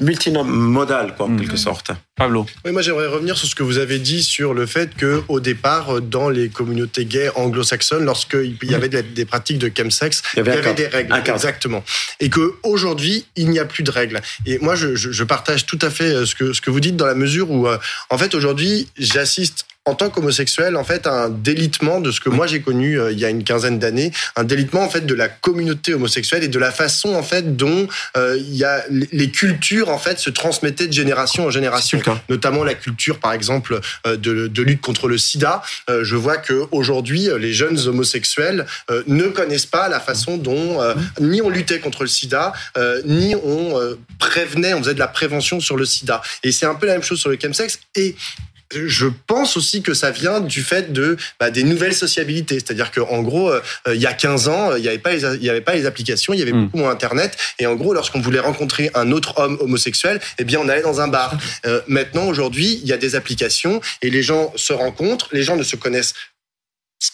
[0.00, 1.90] multimodal, quoi, en quelque sorte.
[2.16, 2.46] Pablo.
[2.64, 5.40] Oui, moi j'aimerais revenir sur ce que vous avez dit sur le fait que au
[5.40, 10.40] départ, dans les communautés gays anglo-saxonnes, lorsqu'il y avait des, pratiques de chemsex, il y
[10.40, 11.14] avait, des règles.
[11.26, 11.82] Exactement.
[12.20, 14.20] Et que aujourd'hui, il n'y a plus de règles.
[14.46, 17.06] Et moi, je, je, partage tout à fait ce que, ce que vous dites dans
[17.06, 17.78] la mesure où, euh,
[18.10, 22.46] en fait, aujourd'hui, j'assiste en tant qu'homosexuel, en fait, un délitement de ce que moi
[22.46, 25.28] j'ai connu euh, il y a une quinzaine d'années, un délitement en fait de la
[25.28, 29.88] communauté homosexuelle et de la façon en fait dont euh, il y a les cultures
[29.88, 34.46] en fait se transmettaient de génération en génération, notamment la culture par exemple euh, de,
[34.46, 35.62] de, lutte contre le SIDA.
[35.88, 38.66] je vois que aujourd'hui les jeunes homosexuels
[39.06, 40.78] ne connaissent pas la façon dont
[41.20, 42.52] ni on luttait contre le SIDA,
[43.04, 43.74] ni on
[44.18, 46.22] prévenait, on faisait de la prévention sur le SIDA.
[46.44, 47.80] Et c'est un peu la même chose sur le chemsex.
[47.96, 48.14] Et
[48.74, 52.56] je pense aussi que ça vient du fait de bah, des nouvelles sociabilités.
[52.56, 55.44] C'est-à-dire qu'en gros, euh, il y a 15 ans, il n'y avait, pas les, il
[55.44, 56.64] y avait pas les applications, il y avait hmm.
[56.64, 57.36] beaucoup moins Internet.
[57.58, 61.00] Et en gros, lorsqu'on voulait rencontrer un autre homme homosexuel, eh bien, on allait dans
[61.00, 61.36] un bar.
[61.66, 65.56] Euh, maintenant, aujourd'hui, il y a des applications et les gens se rencontrent, les gens
[65.56, 66.14] ne se connaissent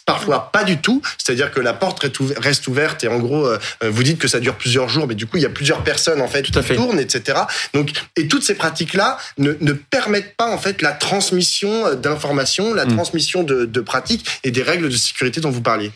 [0.04, 2.04] Parfois pas du tout, c'est-à-dire que la porte
[2.36, 5.14] reste ouverte et en gros euh, euh, vous dites que ça dure plusieurs jours, mais
[5.14, 7.40] du coup il y a plusieurs personnes en fait qui tournent, etc.
[7.72, 12.74] Donc et toutes ces pratiques-là ne, ne, permettent pas en fait la transmission euh, d'informations,
[12.74, 12.94] la mm.
[12.94, 15.90] transmission de, de, pratiques et des règles de sécurité dont vous parliez.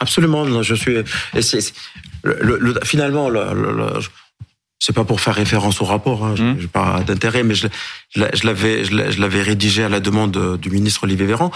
[0.00, 0.96] Absolument, je suis.
[2.22, 4.00] Le, finalement, le,
[4.78, 6.60] c'est pas pour faire référence au rapport, hein, mm.
[6.60, 7.68] j'ai pas d'intérêt, mais je,
[8.14, 11.50] je l'avais, je l'avais rédigé à la demande du ministre Olivier Véran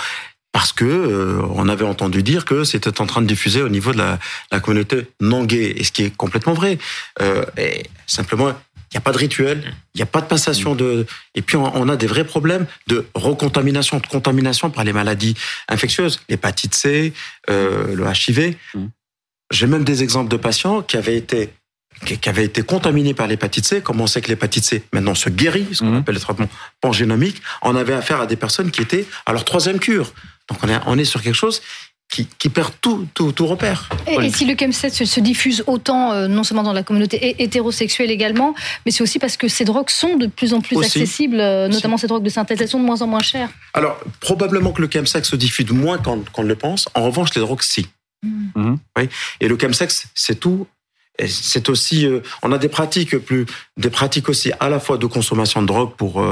[0.58, 3.92] parce que euh, on avait entendu dire que c'était en train de diffuser au niveau
[3.92, 4.18] de la,
[4.50, 6.78] la communauté non gay, et ce qui est complètement vrai.
[7.22, 9.62] Euh, et simplement, il n'y a pas de rituel,
[9.94, 11.06] il n'y a pas de passation de.
[11.36, 15.36] Et puis on, a des vrais problèmes de recontamination, de contamination par les maladies
[15.68, 17.12] infectieuses, l'hépatite C,
[17.48, 18.56] euh, le HIV.
[18.74, 18.86] Mm.
[19.52, 21.50] J'ai même des exemples de patients qui avaient été
[22.04, 25.30] qui avait été contaminé par l'hépatite C, comme on sait que l'hépatite C maintenant se
[25.30, 25.96] guérit, ce qu'on mm.
[25.98, 26.48] appelle le traitement
[26.80, 30.12] pangénomique, on avait affaire à des personnes qui étaient à leur troisième cure.
[30.48, 31.60] Donc on est, on est sur quelque chose
[32.10, 33.88] qui, qui, perd tout, tout, tout repère.
[34.06, 38.10] Et, si le chemsex se, se diffuse autant, euh, non seulement dans la communauté hétérosexuelle
[38.10, 41.68] également, mais c'est aussi parce que ces drogues sont de plus en plus accessibles, euh,
[41.68, 43.50] notamment ces drogues de synthèse, elles sont de moins en moins chères.
[43.74, 46.88] Alors, probablement que le chemsex se diffuse moins qu'on le pense.
[46.94, 47.86] En revanche, les drogues, si.
[48.22, 48.76] Mmh.
[48.96, 49.08] Oui.
[49.40, 50.66] Et le chemsex, c'est tout
[51.26, 53.44] c'est aussi, euh, on a des pratiques plus,
[53.76, 56.24] des pratiques aussi à la fois de consommation de drogue pour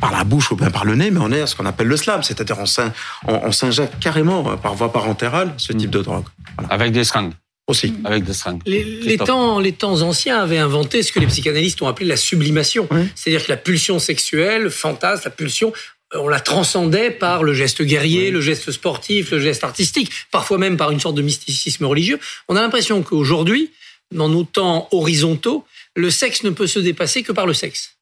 [0.00, 1.86] par la bouche ou bien par le nez, mais on est à ce qu'on appelle
[1.86, 6.24] le slam, c'est-à-dire on, s'injecte carrément euh, par voie parentérale ce type de drogue.
[6.70, 7.32] Avec des seringues
[7.68, 7.94] aussi.
[8.04, 8.60] Avec des seringues.
[8.66, 12.88] Les, temps, les temps anciens avaient inventé ce que les psychanalystes ont appelé la sublimation.
[13.14, 15.72] C'est-à-dire que la pulsion sexuelle, le fantasme, la pulsion,
[16.14, 20.58] euh, on la transcendait par le geste guerrier, le geste sportif, le geste artistique, parfois
[20.58, 22.18] même par une sorte de mysticisme religieux.
[22.48, 23.70] On a l'impression qu'aujourd'hui,
[24.10, 25.64] dans nos temps horizontaux,
[25.94, 27.96] le sexe ne peut se dépasser que par le sexe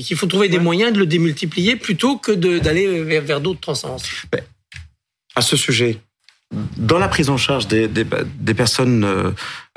[0.00, 3.60] et qu'il faut trouver des moyens de le démultiplier plutôt que d'aller vers, vers d'autres
[3.60, 4.04] transcendances.
[5.36, 6.00] À ce sujet,
[6.78, 8.06] dans la prise en charge des, des,
[8.38, 9.30] des personnes euh,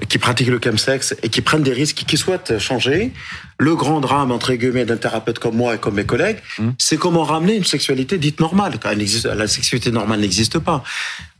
[0.07, 3.11] qui pratiquent le chemsex et qui prennent des risques, qui souhaitent changer,
[3.59, 6.69] le grand drame, entre guillemets, d'un thérapeute comme moi et comme mes collègues, mmh.
[6.77, 8.79] c'est comment ramener une sexualité dite normale.
[8.81, 10.85] Quand elle existe, la sexualité normale n'existe pas.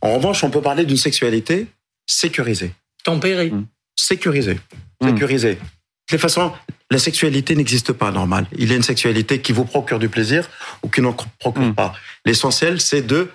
[0.02, 1.68] En revanche, on peut parler d'une sexualité
[2.06, 2.72] sécurisée.
[3.02, 3.50] Tempérée.
[3.50, 3.66] Mmh.
[3.96, 4.60] Sécurisée.
[5.00, 5.64] Mmh.
[6.08, 6.10] Sécurisée.
[6.10, 6.52] De toute façon,
[6.90, 8.46] la sexualité n'existe pas normale.
[8.56, 10.48] Il y a une sexualité qui vous procure du plaisir
[10.82, 11.74] ou qui n'en procure hmm.
[11.74, 11.94] pas.
[12.24, 13.28] L'essentiel, c'est de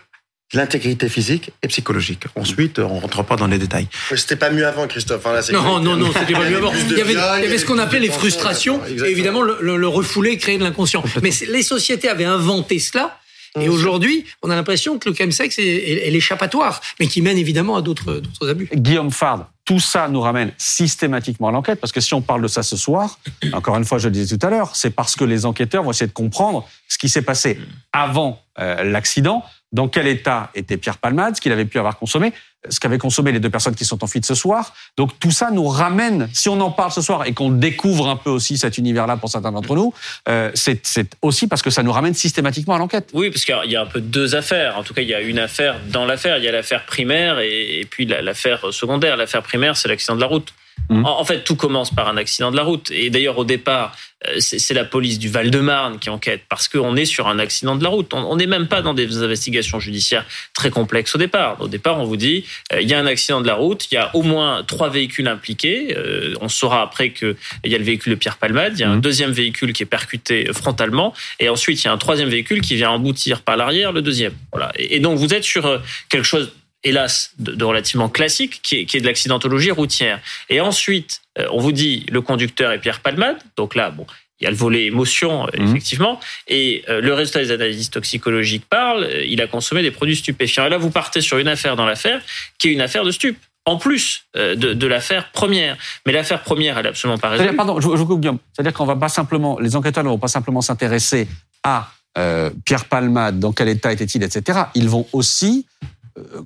[0.54, 2.24] l'intégrité physique et psychologique.
[2.36, 3.88] Ensuite, on rentre pas dans les détails.
[4.16, 5.26] C'était pas mieux avant, Christophe.
[5.26, 6.74] Hein, non, non, non, c'était pas mieux avant.
[6.74, 9.88] Il y avait, il y avait ce qu'on appelait les frustrations et évidemment le, le,
[9.88, 11.04] refoulé créait de l'inconscient.
[11.22, 13.20] Mais les sociétés avaient inventé cela.
[13.62, 17.76] Et aujourd'hui, on a l'impression que le chemsex est, est, l'échappatoire, mais qui mène évidemment
[17.76, 18.70] à d'autres abus.
[18.74, 22.48] Guillaume Fard, tout ça nous ramène systématiquement à l'enquête, parce que si on parle de
[22.48, 23.20] ça ce soir,
[23.54, 25.92] encore une fois, je le disais tout à l'heure, c'est parce que les enquêteurs vont
[25.92, 27.60] essayer de comprendre ce qui s'est passé
[27.94, 32.34] avant euh, l'accident, dans quel état était Pierre Palmade, ce qu'il avait pu avoir consommé,
[32.68, 34.74] ce qu'avaient consommé les deux personnes qui sont en fuite ce soir.
[34.98, 38.16] Donc tout ça nous ramène, si on en parle ce soir et qu'on découvre un
[38.16, 39.94] peu aussi cet univers-là pour certains d'entre nous,
[40.28, 43.10] euh, c'est aussi parce que ça nous ramène systématiquement à l'enquête.
[43.14, 44.78] Oui, parce qu'il y a un peu deux affaires.
[44.78, 46.38] En tout cas, il y a une affaire dans l'affaire.
[46.38, 49.18] Il y a l'affaire primaire et, et puis l'affaire secondaire.
[49.18, 50.54] L'affaire primaire, c'est l'accident de la route.
[50.90, 51.06] Mmh.
[51.06, 52.90] En, fait, tout commence par un accident de la route.
[52.92, 53.96] Et d'ailleurs, au départ,
[54.28, 57.84] euh, c'est la police du Val-de-Marne qui enquête parce qu'on est sur un accident de
[57.84, 58.14] la route.
[58.14, 61.62] On n'est même pas dans des investigations judiciaires très complexes au départ.
[61.62, 63.96] Au départ, on vous dit euh, il y a un accident de la route, il
[63.96, 65.96] y a au moins trois véhicules impliqués.
[65.96, 68.90] Euh, on saura après qu'il y a le véhicule de Pierre Palmade, il y a
[68.90, 69.02] un mmh.
[69.02, 72.76] deuxième véhicule qui est percuté frontalement, et ensuite il y a un troisième véhicule qui
[72.76, 74.34] vient emboutir par l'arrière le deuxième.
[74.52, 74.72] Voilà.
[74.76, 76.52] Et, et donc vous êtes sur quelque chose
[76.84, 80.20] hélas, de, relativement classique, qui est, qui est de l'accidentologie routière.
[80.50, 81.22] Et ensuite,
[81.52, 83.38] on vous dit le conducteur est Pierre Palmade.
[83.56, 84.06] Donc là, bon,
[84.40, 85.68] il y a le volet émotion, mhm.
[85.68, 86.20] effectivement.
[86.48, 90.66] Et le résultat des analyses toxicologiques parle, il a consommé des produits stupéfiants.
[90.66, 92.22] Et là, vous partez sur une affaire dans l'affaire
[92.58, 95.78] qui est une affaire de stup en plus de, de l'affaire première.
[96.06, 97.56] Mais l'affaire première, elle est absolument pas résolue.
[97.56, 98.40] Pardon, je, je coupe Guillaume.
[98.54, 101.28] C'est-à-dire qu'on va pas simplement, les enquêteurs ne vont pas simplement s'intéresser
[101.64, 104.60] à euh, Pierre Palmade, dans quel état était-il, etc.
[104.76, 105.88] Ils vont aussi euh,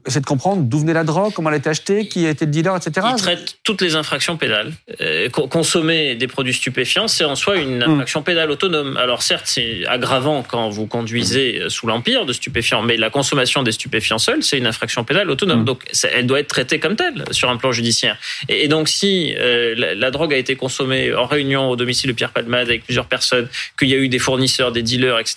[0.06, 2.46] essayer de comprendre d'où venait la drogue, comment elle a été achetée, qui a été
[2.46, 3.08] le dealer, etc.
[3.12, 4.74] Il traite toutes les infractions pénales.
[5.02, 7.92] Euh, consommer des produits stupéfiants, c'est en soi une hmm.
[7.92, 8.98] infraction pénale autonome.
[8.98, 13.64] Alors certes, c'est aggravant quand vous conduisez euh, sous l'empire de stupéfiants, mais la consommation
[13.64, 15.62] des stupéfiants seuls, c'est une infraction pénale autonome.
[15.62, 15.66] Hmm.
[15.66, 18.18] Donc elle doit être traitée comme telle sur un plan judiciaire.
[18.50, 22.68] Et, donc si la, drogue a été consommée en réunion au domicile de Pierre Palmade
[22.68, 23.48] avec plusieurs personnes,
[23.78, 25.36] qu'il y a eu des fournisseurs, des dealers, etc.,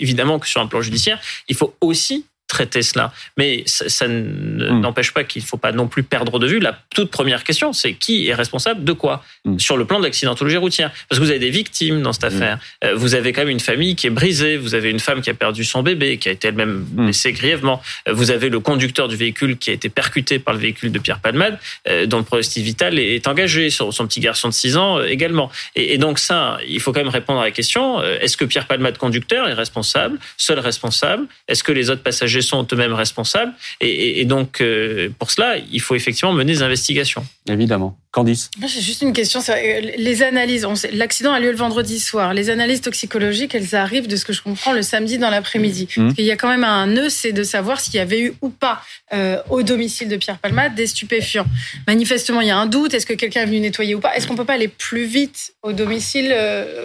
[0.00, 1.18] évidemment que sur un plan judiciaire,
[1.48, 3.12] il faut aussi traiter cela.
[3.36, 4.80] Mais ça, hmm.
[4.80, 7.72] n'empêche pas qu'il ne faut pas non plus perdre de vue la toute première question,
[7.72, 9.58] c'est qui est responsable de quoi hmm.
[9.58, 10.92] sur le plan de l'accidentologie routière.
[11.08, 12.36] Parce que vous avez des victimes dans cette hmm.
[12.36, 12.58] affaire.
[12.84, 14.56] Euh, vous avez quand même une famille qui est brisée.
[14.56, 17.82] Vous avez une femme qui a perdu son bébé, qui a été elle-même blessée grièvement.
[18.08, 20.98] Euh, vous avez le conducteur du véhicule qui a été percuté par le véhicule de
[20.98, 24.76] Pierre Palmade, euh, dont le pronostic vital est engagé sur son petit garçon de 6
[24.76, 25.50] ans également.
[25.74, 28.98] Et, donc ça, il faut quand même répondre à la question est-ce que Pierre Palmade
[28.98, 31.26] conducteur est responsable, seul responsable?
[31.48, 33.52] Est-ce que les autres passagers sont eux-mêmes responsables.
[33.80, 37.24] Et, donc, euh, pour cela, il faut effectivement mener des investigations.
[37.48, 37.98] Évidemment.
[38.10, 39.40] Candice J'ai juste une question.
[39.48, 42.32] Euh, les analyses, l'accident a lieu le vendredi soir.
[42.32, 45.88] Les analyses toxicologiques, elles arrivent, de ce que je comprends, le samedi dans l'après-midi.
[45.96, 46.10] Mmh.
[46.16, 48.50] Il y a quand même un nœud, c'est de savoir s'il y avait eu ou
[48.50, 48.80] pas
[49.12, 51.46] euh, au domicile de Pierre Palmade des stupéfiants.
[51.88, 52.94] Manifestement, il y a un doute.
[52.94, 54.14] Est-ce que quelqu'un est venu nettoyer ou pas?
[54.16, 56.34] Est-ce qu'on peut pas aller plus vite au domicile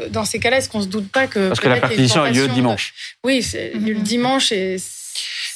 [0.09, 0.57] dans ces cas-là?
[0.57, 1.47] Est-ce qu'on se doute pas que...
[1.47, 2.93] Parce que la perquisition a lieu dimanche.
[3.23, 4.77] Oui, c'est lieu le dimanche et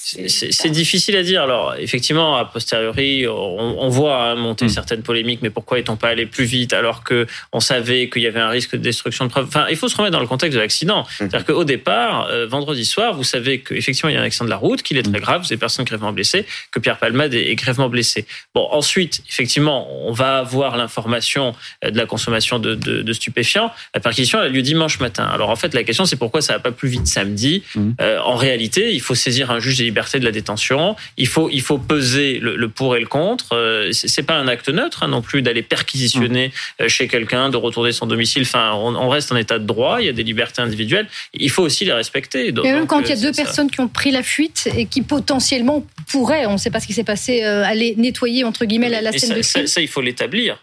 [0.03, 1.41] c'est difficile à dire.
[1.41, 4.69] Alors, effectivement, a posteriori, on, voit hein, monter hmm.
[4.69, 8.27] certaines polémiques, mais pourquoi est-on pas allé plus vite alors que on savait qu'il y
[8.27, 9.45] avait un risque de destruction de preuves?
[9.47, 11.03] Enfin, il faut se remettre dans le contexte de l'accident.
[11.03, 11.07] Hmm.
[11.17, 14.49] C'est-à-dire qu'au départ, euh, vendredi soir, vous savez qu'effectivement, il y a un accident de
[14.49, 15.21] la route, qu'il est très hmm.
[15.21, 18.25] grave, vous avez personne grèvement blessé, que Pierre Palmade est, grèvement blessé.
[18.53, 23.71] Bon, ensuite, effectivement, on va avoir l'information euh, de la consommation de, de, de, stupéfiants.
[23.95, 25.23] La perquisition a lieu dimanche matin.
[25.25, 27.63] Alors, en fait, la question, c'est pourquoi ça va pas plus vite samedi?
[28.01, 30.95] Euh, en réalité, il faut saisir un juge des libertés de la détention.
[31.17, 33.53] Il faut, il faut peser le, pour et le contre.
[33.53, 37.57] Euh, c'est pas un acte neutre hein, non plus d'aller perquisitionner euh, chez quelqu'un, de
[37.57, 38.43] retourner son domicile.
[38.43, 40.01] Enfin, on, reste en état de droit.
[40.01, 41.07] Il y a des libertés individuelles.
[41.33, 42.51] Il faut aussi les respecter.
[42.51, 44.85] Donc, même quand il y a euh, deux personnes qui ont pris la fuite et
[44.85, 48.89] qui potentiellement pourraient, on ne sait pas ce qui s'est passé, aller nettoyer entre guillemets
[48.89, 49.67] la, scène de crime.
[49.67, 50.57] Ça, il faut l'établir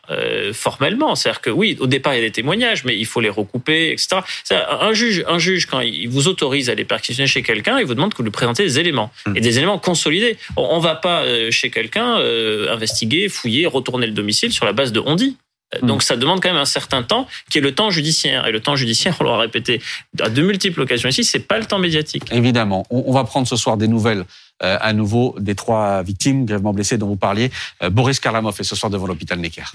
[0.52, 1.14] formellement.
[1.14, 3.92] C'est-à-dire que oui, au départ il y a des témoignages, mais il faut les recouper,
[3.92, 4.22] etc.
[4.50, 7.94] Un juge, un juge quand il vous autorise à aller perquisitionner chez quelqu'un, il vous
[7.94, 9.10] demande que vous lui présentez des éléments.
[9.26, 10.36] Mm et des éléments consolidés.
[10.56, 14.72] On ne va pas euh, chez quelqu'un euh, investiguer, fouiller, retourner le domicile sur la
[14.72, 15.36] base de on dit.
[15.74, 18.46] Euh, donc ça demande quand même un certain temps, qui est le temps judiciaire.
[18.46, 19.80] Et le temps judiciaire, on l'a répété
[20.20, 22.24] à de multiples occasions ici, c'est pas le temps médiatique.
[22.32, 24.24] Évidemment, on va prendre ce soir des nouvelles
[24.62, 27.50] à nouveau des trois victimes gravement blessées dont vous parliez.
[27.90, 29.72] Boris Karlamov est ce soir devant l'hôpital Necker.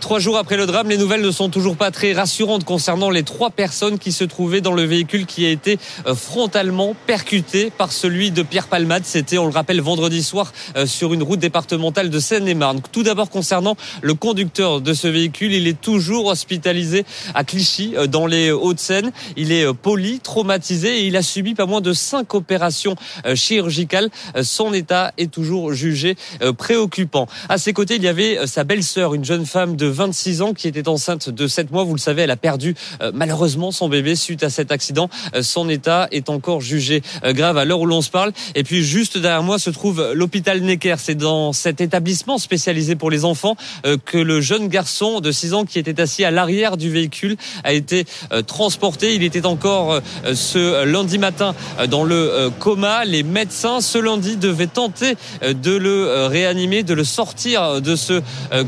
[0.00, 3.22] Trois jours après le drame, les nouvelles ne sont toujours pas très rassurantes concernant les
[3.22, 7.92] trois personnes qui se trouvaient dans le véhicule qui a été euh, frontalement percuté par
[7.92, 9.04] celui de Pierre Palmade.
[9.04, 12.80] C'était, on le rappelle, vendredi soir euh, sur une route départementale de Seine-et-Marne.
[12.92, 18.06] Tout d'abord concernant le conducteur de ce véhicule, il est toujours hospitalisé à Clichy euh,
[18.06, 19.12] dans les Hauts-de-Seine.
[19.36, 22.96] Il est poli, traumatisé et il a subi pas moins de cinq opérations
[23.34, 24.10] chirurgicales.
[24.42, 26.16] Son état est toujours jugé
[26.56, 27.26] préoccupant.
[27.48, 30.68] À ses côtés, il y avait sa belle-sœur, une jeune femme de 26 ans qui
[30.68, 31.84] était enceinte de 7 mois.
[31.84, 35.08] Vous le savez, elle a perdu euh, malheureusement son bébé suite à cet accident.
[35.34, 38.32] Euh, son état est encore jugé euh, grave à l'heure où l'on se parle.
[38.54, 40.96] Et puis juste derrière moi se trouve l'hôpital Necker.
[40.98, 43.56] C'est dans cet établissement spécialisé pour les enfants
[44.04, 47.72] que le jeune garçon de 6 ans qui était assis à l'arrière du véhicule a
[47.72, 48.04] été
[48.46, 49.14] transporté.
[49.14, 50.00] Il était encore
[50.34, 51.54] ce lundi matin
[51.88, 53.04] dans le coma.
[53.04, 58.20] Les médecins ce lundi devaient tenter de le réanimer, de le sortir de ce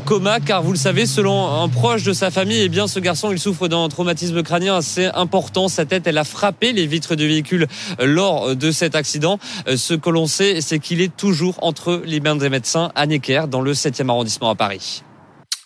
[0.05, 3.31] coma car vous le savez, selon un proche de sa famille, eh bien, ce garçon,
[3.31, 5.67] il souffre d'un traumatisme crânien assez important.
[5.67, 7.67] Sa tête, elle a frappé les vitres du véhicule
[7.99, 9.39] lors de cet accident.
[9.67, 13.07] Euh, ce que l'on sait, c'est qu'il est toujours entre les mains des médecins à
[13.07, 15.03] Necker, dans le 7e arrondissement à Paris.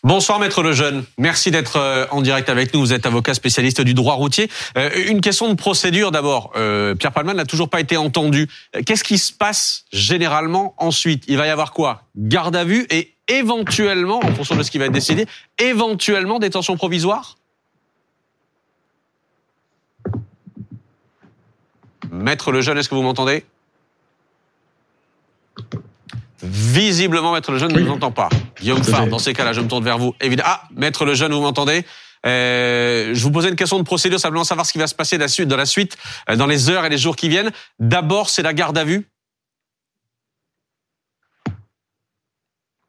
[0.06, 2.80] Bonsoir Maître Lejeune, merci d'être euh, en direct avec nous.
[2.80, 4.50] Vous êtes avocat spécialiste du droit routier.
[4.78, 6.52] Euh, une question de procédure d'abord.
[6.52, 8.50] Pierre Palman n'a toujours pas été entendu.
[8.86, 11.24] Qu'est-ce qui se passe généralement ensuite?
[11.28, 12.04] Il va y avoir quoi?
[12.16, 15.26] Garde à vue et éventuellement, en fonction de ce qui va être décidé,
[15.60, 17.38] éventuellement détention provisoire
[22.12, 23.44] Maître Lejeune, est-ce que vous m'entendez?
[26.44, 28.30] Visiblement, Maître Lejeune ne nous entend pas.
[28.60, 30.14] Guillaume Fard, dans ces cas-là, je me tourne vers vous.
[30.22, 30.50] Évidemment.
[30.52, 31.86] Ah, Maître Lejeune, vous m'entendez?
[32.26, 35.18] Euh, je vous posais une question de procédure, simplement savoir ce qui va se passer
[35.18, 35.98] dans la suite, dans, la suite,
[36.30, 37.52] euh, dans les heures et les jours qui viennent.
[37.80, 39.08] D'abord, c'est la garde à vue?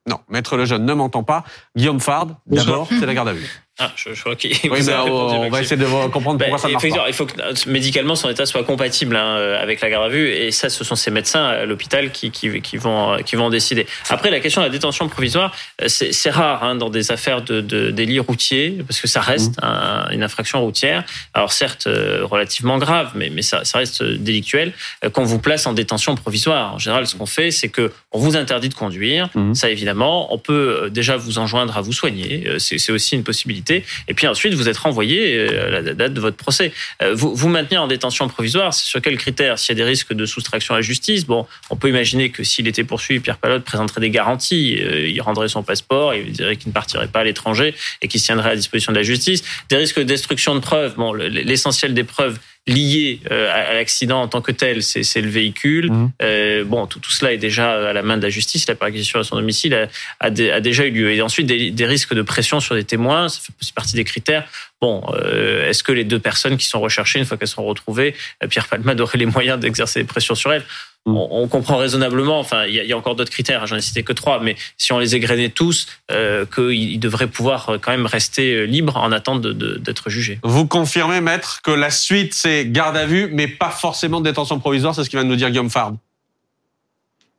[0.09, 1.44] Non, Maître Lejeune ne m'entend pas.
[1.76, 3.63] Guillaume Fard, d'abord, c'est la garde à vue.
[3.80, 4.52] Ah, je, je crois qu'il.
[4.70, 7.08] Oui, mais on, va essayer de comprendre pourquoi ça marche pas.
[7.08, 10.28] Il faut que médicalement son état soit compatible hein, euh, avec la garde à vue,
[10.28, 13.86] et ça, ce sont ces médecins à l'hôpital qui, qui, qui, vont qui vont décider.
[14.10, 15.52] Après, la question de la détention provisoire,
[15.82, 19.60] euh, c'est rare hein, dans des affaires de, de délits routiers, parce que ça reste
[19.60, 20.12] mmh.
[20.12, 21.02] une infraction routière.
[21.32, 24.72] Alors certes, euh, relativement grave, mais mais ça, ça reste délictuel.
[25.12, 26.74] Qu'on vous place en détention provisoire.
[26.74, 29.30] En général, ce qu'on fait, c'est que on vous interdit de conduire.
[29.34, 29.54] Mmh.
[29.54, 32.46] Ça, évidemment, on peut déjà vous enjoindre à vous soigner.
[32.58, 36.20] C'est aussi une possibilité et puis ensuite, vous êtes renvoyé euh, à la date de
[36.20, 36.72] votre procès.
[37.02, 39.88] Euh, vous vous maintenez en détention provisoire, c'est sur quels critères S'il y a des
[39.88, 43.38] risques de soustraction à la justice, bon, on peut imaginer que s'il était poursuivi, Pierre
[43.38, 44.78] Palotte présenterait des garanties.
[44.80, 48.20] Euh, il rendrait son passeport, il dirait qu'il ne partirait pas à l'étranger et qu'il
[48.20, 49.44] se tiendrait à disposition de la justice.
[49.68, 54.28] Des risques de destruction de preuves, bon, l'essentiel des preuves lié euh, à l'accident en
[54.28, 55.90] tant que tel, c'est le véhicule.
[55.90, 56.12] Mmh.
[56.22, 58.66] Euh, bon, tout, tout, cela est déjà à la main de la justice.
[58.66, 59.88] La perquisition à son domicile a,
[60.20, 61.12] a, a, déjà eu lieu.
[61.12, 64.48] Et ensuite, des, des, risques de pression sur des témoins, ça fait partie des critères.
[64.85, 68.14] Bon, euh, est-ce que les deux personnes qui sont recherchées, une fois qu'elles sont retrouvées,
[68.43, 70.64] euh, Pierre Palmade aurait les moyens d'exercer des pressions sur elles
[71.07, 71.16] Mm.
[71.16, 74.14] on, comprend raisonnablement, enfin, il y, a encore d'autres critères, hein, j'en ai cité que
[74.14, 78.55] trois, mais si on les égrenait tous, euh, qu'il devrait pouvoir euh, quand même rester
[78.55, 80.39] euh, libre en attente d'être jugé.
[80.43, 84.59] Vous confirmez, maître, que la suite, c'est garde à vue, mais pas forcément de détention
[84.59, 85.93] provisoire, c'est ce qui de nous dire Guillaume Fard.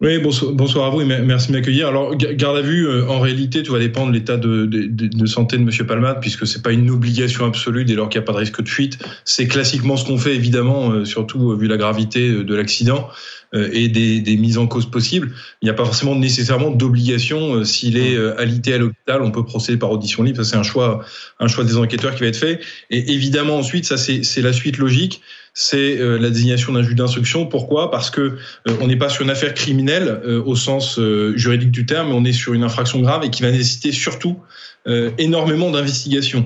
[0.01, 1.87] Oui, bonsoir, à vous et merci de m'accueillir.
[1.87, 5.87] Alors, garde à vue, en réalité, tout va dépendre de l'état de, santé de M.
[5.87, 8.61] Palmade, puisque c'est pas une obligation absolue dès lors qu'il n'y a pas de risque
[8.61, 8.97] de fuite.
[9.23, 13.09] C'est classiquement ce qu'on fait, évidemment, surtout vu la gravité de l'accident.
[13.55, 15.31] Euh, et des, des, mises en cause possibles.
[15.61, 17.55] Il n'y a pas forcément nécessairement d'obligation.
[17.55, 20.43] Euh, s'il est euh, alité à l'hôpital, on peut procéder par audition libre.
[20.43, 21.05] Ça, c'est un choix,
[21.39, 22.59] un choix des enquêteurs qui va être fait.
[22.89, 25.21] Et évidemment, ensuite, ça, c'est la suite logique
[25.55, 27.47] c'est la désignation d'un juge d'instruction.
[27.47, 27.89] Pourquoi?
[27.89, 28.37] Parce que
[28.81, 30.99] on n'est pas sur une affaire criminelle au sens
[31.35, 34.37] juridique du terme, on est sur une infraction grave et qui va nécessiter surtout
[35.17, 36.45] énormément d'investigation.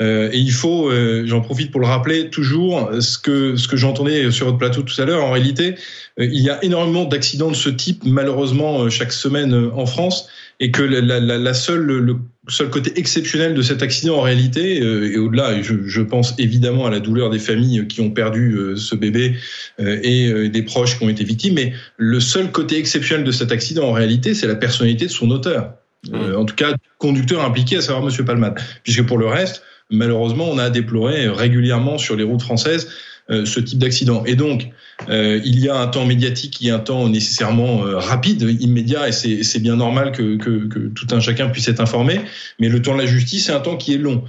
[0.00, 3.76] Euh, et il faut, euh, j'en profite pour le rappeler, toujours ce que ce que
[3.76, 5.24] j'entendais sur votre plateau tout à l'heure.
[5.24, 5.74] En réalité,
[6.20, 10.28] euh, il y a énormément d'accidents de ce type, malheureusement, chaque semaine en France,
[10.60, 12.16] et que la, la, la seule, le
[12.48, 16.90] seul côté exceptionnel de cet accident, en réalité, et au-delà, je, je, pense évidemment à
[16.90, 19.36] la douleur des familles qui ont perdu ce bébé
[19.78, 23.88] et des proches qui ont été victimes, mais le seul côté exceptionnel de cet accident,
[23.88, 25.74] en réalité, c'est la personnalité de son auteur.
[26.12, 28.58] en tout cas, conducteur impliqué, à savoir Monsieur Palmade.
[28.82, 32.88] Puisque pour le reste, malheureusement, on a déploré régulièrement sur les routes françaises
[33.30, 34.22] euh, ce type d'accident.
[34.24, 34.68] Et donc,
[35.08, 39.08] euh, il y a un temps médiatique qui est un temps nécessairement euh, rapide, immédiat,
[39.08, 42.20] et c'est bien normal que, tout un chacun puisse être informé.
[42.58, 44.24] Mais le temps de la justice, c'est un temps qui est long.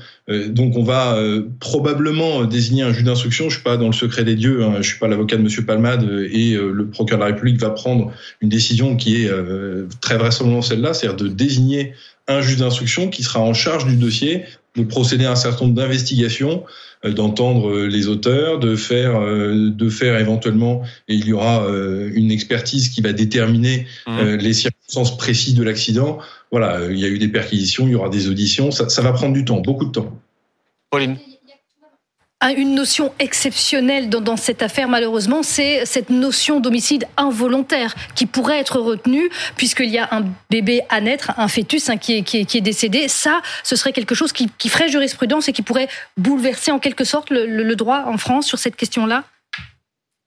[0.48, 1.18] donc, on va
[1.60, 3.50] probablement désigner un juge d'instruction.
[3.50, 4.64] Je suis pas dans le secret des dieux.
[4.64, 7.72] Hein, je suis pas l'avocat de Monsieur Palmade, et le procureur de la République va
[7.72, 8.12] prendre
[8.42, 9.32] une décision qui est
[10.02, 11.94] très vraisemblablement celle-là, c'est-à-dire de désigner
[12.28, 14.46] un juge d'instruction qui sera en charge du dossier
[14.80, 16.64] de procéder à un certain nombre d'investigations,
[17.06, 21.66] euh, d'entendre euh, les auteurs, de faire, euh, de faire éventuellement, et il y aura
[22.14, 24.36] une expertise qui va déterminer mmh.
[24.36, 26.20] les circonstances précises de l'accident.
[26.52, 29.12] Voilà, il y a eu des perquisitions, il y aura des auditions, ça, ça va
[29.14, 30.20] prendre du temps, beaucoup de temps.
[30.90, 31.18] Pauline
[32.48, 38.80] une notion exceptionnelle dans, cette affaire, malheureusement, c'est cette notion d'homicide involontaire qui pourrait être
[38.80, 42.62] retenue puisqu'il y a un bébé à naître, un fœtus hein, qui, est, qui, est,
[42.62, 43.10] décédé.
[43.10, 47.30] Ça, ce serait quelque chose qui, ferait jurisprudence et qui pourrait bouleverser en quelque sorte
[47.30, 49.26] le droit en France sur cette question-là?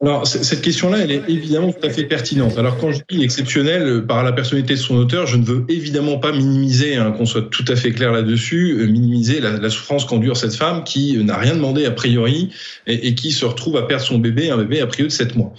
[0.04, 2.58] Alors, cette question-là, elle est évidemment tout à fait pertinente.
[2.58, 5.64] Alors, quand je dis exceptionnel euh, par la personnalité de son auteur, je ne veux
[5.68, 10.04] évidemment pas minimiser, hein, qu'on soit tout à fait clair là-dessus, euh, minimiser la, souffrance
[10.04, 12.48] qu'endure cette femme qui euh, n'a rien demandé a priori
[12.88, 15.54] et, qui se retrouve à perdre son bébé, un bébé a priori de 7 mois.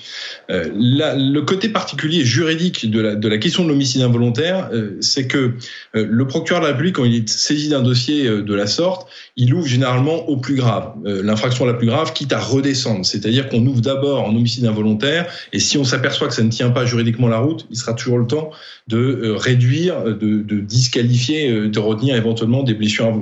[0.50, 4.70] Le côté particulier juridique de la question de l'homicide involontaire,
[5.00, 5.54] c'est que
[5.94, 9.54] le procureur de la République, quand il est saisi d'un dossier de la sorte, il
[9.54, 13.06] ouvre généralement au plus grave, l'infraction la plus grave, quitte à redescendre.
[13.06, 15.28] C'est-à-dire qu'on ouvre d'abord homicide involontaire.
[15.54, 18.18] Et si on s'aperçoit que ça ne tient pas juridiquement la route, il sera toujours
[18.18, 18.52] le temps
[18.88, 23.14] de euh, réduire, de, de disqualifier, euh, de retenir éventuellement des blessures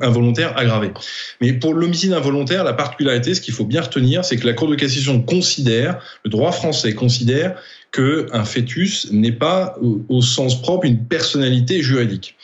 [0.00, 0.92] involontaires aggravées.
[1.40, 4.68] Mais pour l'homicide involontaire, la particularité, ce qu'il faut bien retenir, c'est que la Cour
[4.68, 7.56] de cassation considère, le droit français considère
[7.90, 9.76] que un fœtus n'est pas
[10.08, 12.36] au, sens propre une personnalité juridique.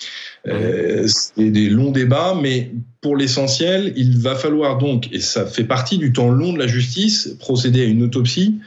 [0.48, 5.64] Euh, c'est des longs débats, mais pour l'essentiel, il va falloir donc, et ça fait
[5.64, 8.58] partie du temps long de la justice, procéder à une autopsie.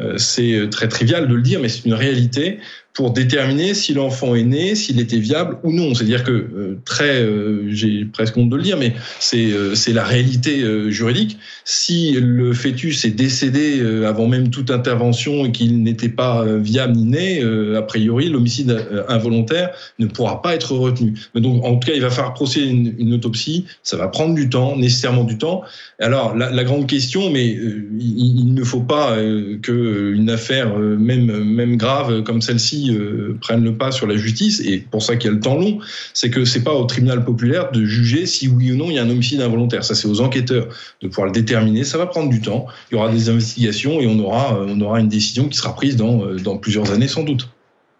[0.00, 2.58] Euh, c'est très trivial de le dire, mais c'est une réalité
[2.98, 5.94] pour déterminer si l'enfant est né, s'il était viable ou non.
[5.94, 9.92] C'est-à-dire que euh, très, euh, j'ai presque honte de le dire, mais c'est euh, c'est
[9.92, 11.38] la réalité juridique.
[11.64, 17.04] Si le fœtus est décédé avant même toute intervention et qu'il n'était pas viable ni
[17.04, 17.42] né,
[17.76, 18.76] a priori l'homicide
[19.08, 21.14] involontaire ne pourra pas être retenu.
[21.34, 23.66] Mais donc en tout cas, il va falloir procéder à une, autopsie.
[23.82, 25.62] Ça va prendre du temps, nécessairement du temps.
[26.00, 29.16] Alors la, la grande question, mais il, il, ne faut pas
[29.62, 34.60] que une affaire même même grave comme celle-ci euh, prennent le pas sur la justice,
[34.60, 35.78] et pour ça qu'il y a le temps long,
[36.14, 38.98] c'est que c'est pas au tribunal populaire de juger si oui ou non il y
[38.98, 39.84] a un homicide involontaire.
[39.84, 40.68] Ça, c'est aux enquêteurs
[41.02, 41.84] de pouvoir le déterminer.
[41.84, 42.66] Ça va prendre du temps.
[42.90, 45.74] Il y aura des investigations et on aura, euh, on aura une décision qui sera
[45.74, 47.48] prise dans, euh, dans plusieurs années sans doute.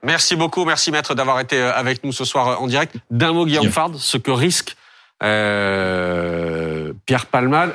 [0.04, 2.94] Merci beaucoup, merci maître d'avoir été avec nous ce soir en direct.
[3.10, 4.76] D'un mot, Guillaume Fard, ce que risque
[5.22, 7.74] euh, Pierre Palmade,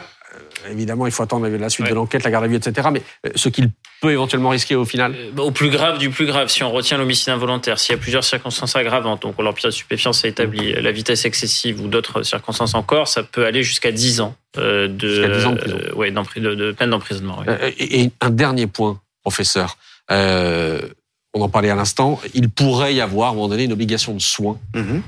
[0.70, 2.90] évidemment, il faut attendre la suite de l'enquête, la garde à vue, etc.
[2.92, 3.70] Mais euh, ce qu'il
[4.04, 6.98] peut éventuellement risquer au final euh, Au plus grave du plus grave, si on retient
[6.98, 10.92] l'homicide involontaire, s'il y a plusieurs circonstances aggravantes, donc l'empire de stupéfiance est établi, la
[10.92, 15.46] vitesse excessive ou d'autres circonstances encore, ça peut aller jusqu'à 10 ans euh, de, 10
[15.46, 17.44] ans de, ouais, de, de, peine d'emprisonnement.
[17.80, 19.78] Et, un dernier point, professeur.
[20.10, 22.20] on en parlait à l'instant.
[22.34, 24.60] Il pourrait y avoir, à un moment donné, une obligation de soins.
[24.74, 25.02] Mm-hmm.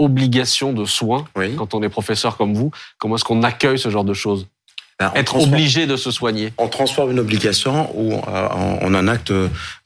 [0.00, 1.24] obligation de soins
[1.56, 4.48] quand on est professeur comme vous Comment est-ce qu'on accueille ce genre de choses?
[5.00, 9.32] Ben, être obligé de se soigner On transforme une obligation ou euh, en un acte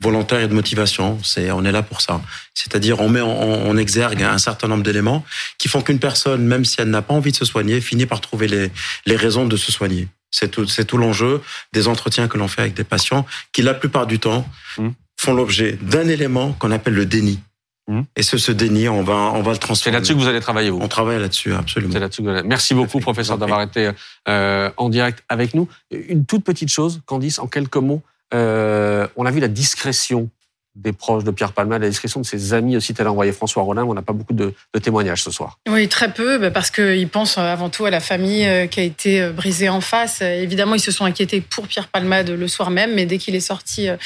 [0.00, 1.18] volontaire et de motivation.
[1.22, 2.20] C'est, on est là pour ça.
[2.52, 5.24] C'est-à-dire, on met en, exergue un certain nombre d'éléments
[5.58, 8.20] qui font qu'une personne, même si elle n'a pas envie de se soigner, finit par
[8.20, 8.72] trouver les,
[9.06, 10.08] les raisons de se soigner.
[10.32, 11.40] C'est tout, c'est tout l'enjeu
[11.72, 14.44] des entretiens que l'on fait avec des patients qui, la plupart du temps,
[14.78, 14.88] mmh.
[15.16, 17.38] font l'objet d'un élément qu'on appelle le déni.
[17.86, 18.02] Hmm.
[18.16, 19.76] Et ce, ce déni, on va, on va le transformer.
[19.76, 21.92] C'est là-dessus que vous allez travailler, vous On travaille là-dessus, absolument.
[21.92, 23.90] C'est là-dessus Merci beaucoup, professeur, d'avoir été
[24.28, 25.68] euh, en direct avec nous.
[25.90, 28.02] Une toute petite chose, Candice, en quelques mots.
[28.32, 30.30] Euh, on a vu la discrétion
[30.74, 33.84] des proches de Pierre Palmade, la discrétion de ses amis aussi, tel envoyé François Rollin.
[33.84, 34.52] On n'a pas beaucoup de,
[34.82, 35.58] témoignages ce soir.
[35.68, 38.82] Oui, très peu, bah, parce qu'ils pensent avant tout à la famille euh, qui a
[38.82, 40.20] été euh, brisée en face.
[40.20, 43.40] Évidemment, ils se sont inquiétés pour Pierre Palmade le soir même, mais dès qu'il est
[43.40, 43.96] sorti euh,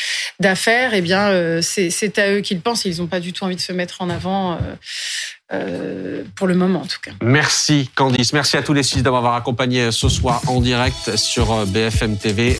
[0.41, 2.85] d'affaires, eh bien, c'est à eux qu'ils pensent.
[2.85, 4.59] Ils n'ont pas du tout envie de se mettre en avant.
[6.35, 7.12] pour le moment en tout cas.
[7.23, 12.19] Merci Candice, merci à tous les six d'avoir accompagné ce soir en direct sur BFM
[12.19, 12.57] TV.